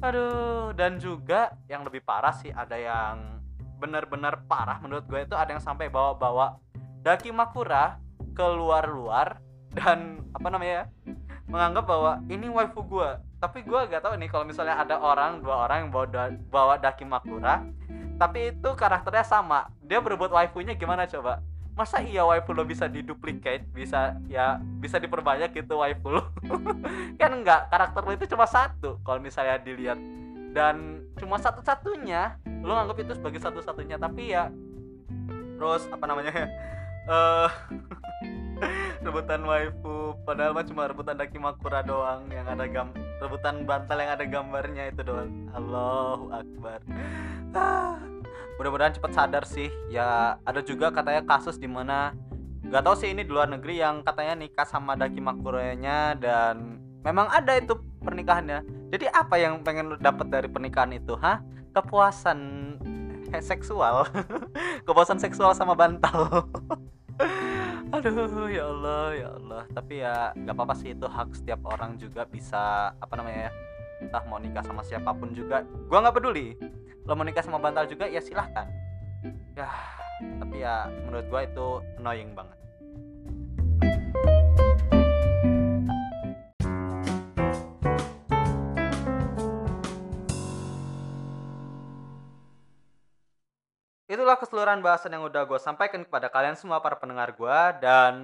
Aduh 0.06 0.70
dan 0.76 1.00
juga 1.00 1.56
yang 1.66 1.82
lebih 1.82 2.04
parah 2.04 2.30
sih 2.30 2.52
ada 2.52 2.76
yang 2.78 3.42
benar-benar 3.76 4.44
parah 4.48 4.80
menurut 4.80 5.04
gue 5.06 5.20
itu 5.24 5.36
ada 5.36 5.56
yang 5.56 5.64
sampai 5.64 5.92
bawa-bawa 5.92 6.56
Daki 7.04 7.30
Makura 7.30 8.00
keluar-luar 8.32 9.38
dan 9.76 10.24
apa 10.32 10.48
namanya 10.48 10.74
ya 10.82 10.84
menganggap 11.46 11.84
bahwa 11.86 12.12
ini 12.26 12.50
waifu 12.50 12.82
gue 12.82 13.10
tapi 13.38 13.62
gue 13.62 13.80
gak 13.92 14.02
tahu 14.02 14.16
nih 14.16 14.28
kalau 14.32 14.48
misalnya 14.48 14.80
ada 14.80 14.96
orang 14.98 15.44
dua 15.44 15.68
orang 15.68 15.86
yang 15.86 15.90
bawa 15.92 16.06
bawa 16.48 16.74
Daki 16.80 17.04
Makura 17.04 17.62
tapi 18.16 18.52
itu 18.52 18.70
karakternya 18.72 19.24
sama. 19.24 19.68
Dia 19.84 20.00
berbuat 20.00 20.32
waifunya 20.32 20.72
gimana 20.72 21.04
coba? 21.04 21.44
Masa 21.76 22.00
iya 22.00 22.24
waifu 22.24 22.56
lo 22.56 22.64
bisa 22.64 22.88
diduplicate 22.88 23.68
bisa 23.76 24.16
ya 24.32 24.56
bisa 24.80 24.96
diperbanyak 24.96 25.52
gitu 25.52 25.76
waifu 25.76 26.08
lo? 26.08 26.32
Kan 27.20 27.30
enggak 27.36 27.68
karakter 27.68 28.00
lo 28.00 28.12
itu 28.16 28.24
cuma 28.32 28.48
satu. 28.48 28.96
Kalau 29.04 29.20
misalnya 29.20 29.60
dilihat 29.60 30.00
dan 30.56 31.04
cuma 31.20 31.36
satu-satunya 31.36 32.40
lo 32.64 32.72
nganggap 32.72 32.98
itu 33.04 33.12
sebagai 33.12 33.40
satu-satunya 33.44 34.00
tapi 34.00 34.32
ya 34.32 34.48
terus 35.60 35.84
apa 35.92 36.04
namanya 36.08 36.48
uh, 37.12 37.52
rebutan 39.04 39.44
waifu 39.44 40.16
padahal 40.24 40.56
mah 40.56 40.64
cuma 40.64 40.88
rebutan 40.88 41.16
dakimakura 41.20 41.84
doang 41.84 42.24
yang 42.32 42.48
ada 42.48 42.64
gam 42.64 42.92
rebutan 43.20 43.64
bantal 43.64 43.96
yang 43.96 44.12
ada 44.12 44.24
gambarnya 44.28 44.92
itu 44.92 45.00
doang. 45.04 45.48
Allahu 45.56 46.32
Akbar. 46.32 46.80
Ah, 47.56 47.96
mudah-mudahan 48.60 48.92
cepat 48.96 49.12
sadar 49.12 49.44
sih. 49.48 49.72
Ya 49.88 50.40
ada 50.44 50.60
juga 50.60 50.92
katanya 50.92 51.24
kasus 51.24 51.56
di 51.56 51.68
mana 51.68 52.12
nggak 52.66 52.82
tahu 52.82 52.94
sih 52.98 53.14
ini 53.14 53.22
di 53.22 53.30
luar 53.30 53.46
negeri 53.46 53.78
yang 53.78 54.02
katanya 54.02 54.34
nikah 54.42 54.66
sama 54.66 54.98
dakimakuranya 54.98 56.18
dan 56.18 56.82
memang 57.06 57.30
ada 57.30 57.54
itu 57.54 57.78
pernikahannya. 58.02 58.90
Jadi 58.90 59.06
apa 59.10 59.38
yang 59.38 59.62
pengen 59.62 59.94
lu 59.94 59.96
dapat 59.98 60.26
dari 60.30 60.48
pernikahan 60.50 60.90
itu 60.94 61.14
ha 61.22 61.42
kepuasan 61.70 62.38
seksual. 63.42 64.06
Kepuasan 64.88 65.18
seksual 65.20 65.52
sama 65.52 65.76
bantal. 65.76 66.48
Aduh 67.94 68.48
ya 68.50 68.66
Allah 68.66 69.04
ya 69.14 69.28
Allah. 69.36 69.62
Tapi 69.70 69.94
ya 70.02 70.32
nggak 70.34 70.54
apa-apa 70.56 70.74
sih 70.78 70.94
itu 70.94 71.06
hak 71.06 71.36
setiap 71.36 71.60
orang 71.68 72.00
juga 72.00 72.26
bisa 72.26 72.92
apa 72.96 73.14
namanya 73.18 73.50
ya 73.50 73.52
entah 73.96 74.22
mau 74.28 74.40
nikah 74.40 74.64
sama 74.64 74.82
siapa 74.82 75.12
pun 75.12 75.32
juga. 75.36 75.62
Gue 75.64 75.98
nggak 75.98 76.16
peduli. 76.16 76.56
Lo 77.06 77.14
mau 77.14 77.26
nikah 77.26 77.44
sama 77.44 77.60
bantal 77.60 77.86
juga 77.86 78.08
ya 78.08 78.18
silahkan. 78.18 78.66
Ya 79.54 79.68
tapi 80.20 80.64
ya 80.64 80.88
menurut 81.04 81.26
gue 81.28 81.40
itu 81.44 81.68
annoying 82.00 82.32
banget. 82.32 82.56
Itulah 94.06 94.38
keseluruhan 94.40 94.80
bahasan 94.80 95.12
yang 95.12 95.28
udah 95.28 95.44
gue 95.44 95.60
sampaikan 95.60 96.00
kepada 96.06 96.32
kalian 96.32 96.56
semua 96.56 96.80
para 96.80 96.96
pendengar 96.96 97.36
gue 97.36 97.58
dan 97.84 98.14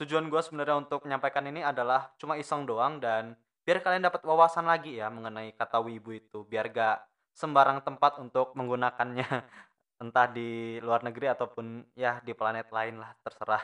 tujuan 0.00 0.30
gue 0.30 0.40
sebenarnya 0.40 0.80
untuk 0.80 1.04
menyampaikan 1.04 1.44
ini 1.44 1.60
adalah 1.60 2.14
cuma 2.16 2.40
iseng 2.40 2.64
doang 2.64 3.02
dan 3.02 3.36
biar 3.66 3.84
kalian 3.84 4.06
dapat 4.06 4.24
wawasan 4.24 4.64
lagi 4.64 4.96
ya 4.96 5.12
mengenai 5.12 5.52
kata 5.52 5.82
wibu 5.84 6.16
itu. 6.16 6.48
Biar 6.48 6.72
gak 6.72 7.04
sembarang 7.36 7.84
tempat 7.84 8.16
untuk 8.22 8.56
menggunakannya 8.56 9.28
entah 10.02 10.26
di 10.26 10.82
luar 10.82 11.06
negeri 11.06 11.30
ataupun 11.30 11.94
ya 11.94 12.18
di 12.26 12.34
planet 12.34 12.68
lain 12.74 12.98
lah 12.98 13.14
terserah 13.22 13.62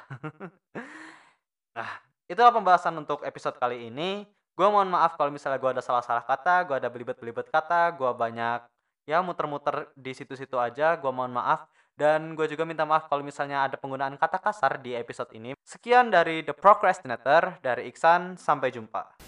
nah 1.77 1.90
itulah 2.31 2.55
pembahasan 2.55 2.94
untuk 2.94 3.27
episode 3.27 3.59
kali 3.59 3.90
ini 3.90 4.22
gue 4.55 4.66
mohon 4.70 4.90
maaf 4.90 5.18
kalau 5.18 5.35
misalnya 5.35 5.59
gue 5.59 5.70
ada 5.74 5.83
salah-salah 5.83 6.22
kata 6.22 6.70
gue 6.70 6.77
ada 6.79 6.87
belibet-belibet 6.87 7.51
kata 7.51 7.98
gue 7.98 8.11
banyak 8.14 8.62
ya 9.11 9.18
muter-muter 9.18 9.90
di 9.98 10.14
situ-situ 10.14 10.55
aja 10.55 10.94
gue 10.94 11.11
mohon 11.11 11.35
maaf 11.35 11.66
dan 11.98 12.38
gue 12.38 12.46
juga 12.46 12.62
minta 12.62 12.87
maaf 12.87 13.11
kalau 13.11 13.27
misalnya 13.27 13.66
ada 13.66 13.74
penggunaan 13.74 14.14
kata 14.14 14.38
kasar 14.38 14.79
di 14.79 14.94
episode 14.94 15.35
ini. 15.35 15.59
Sekian 15.66 16.14
dari 16.14 16.46
The 16.46 16.55
Procrastinator, 16.55 17.59
dari 17.59 17.90
Iksan, 17.90 18.38
sampai 18.38 18.70
jumpa. 18.70 19.18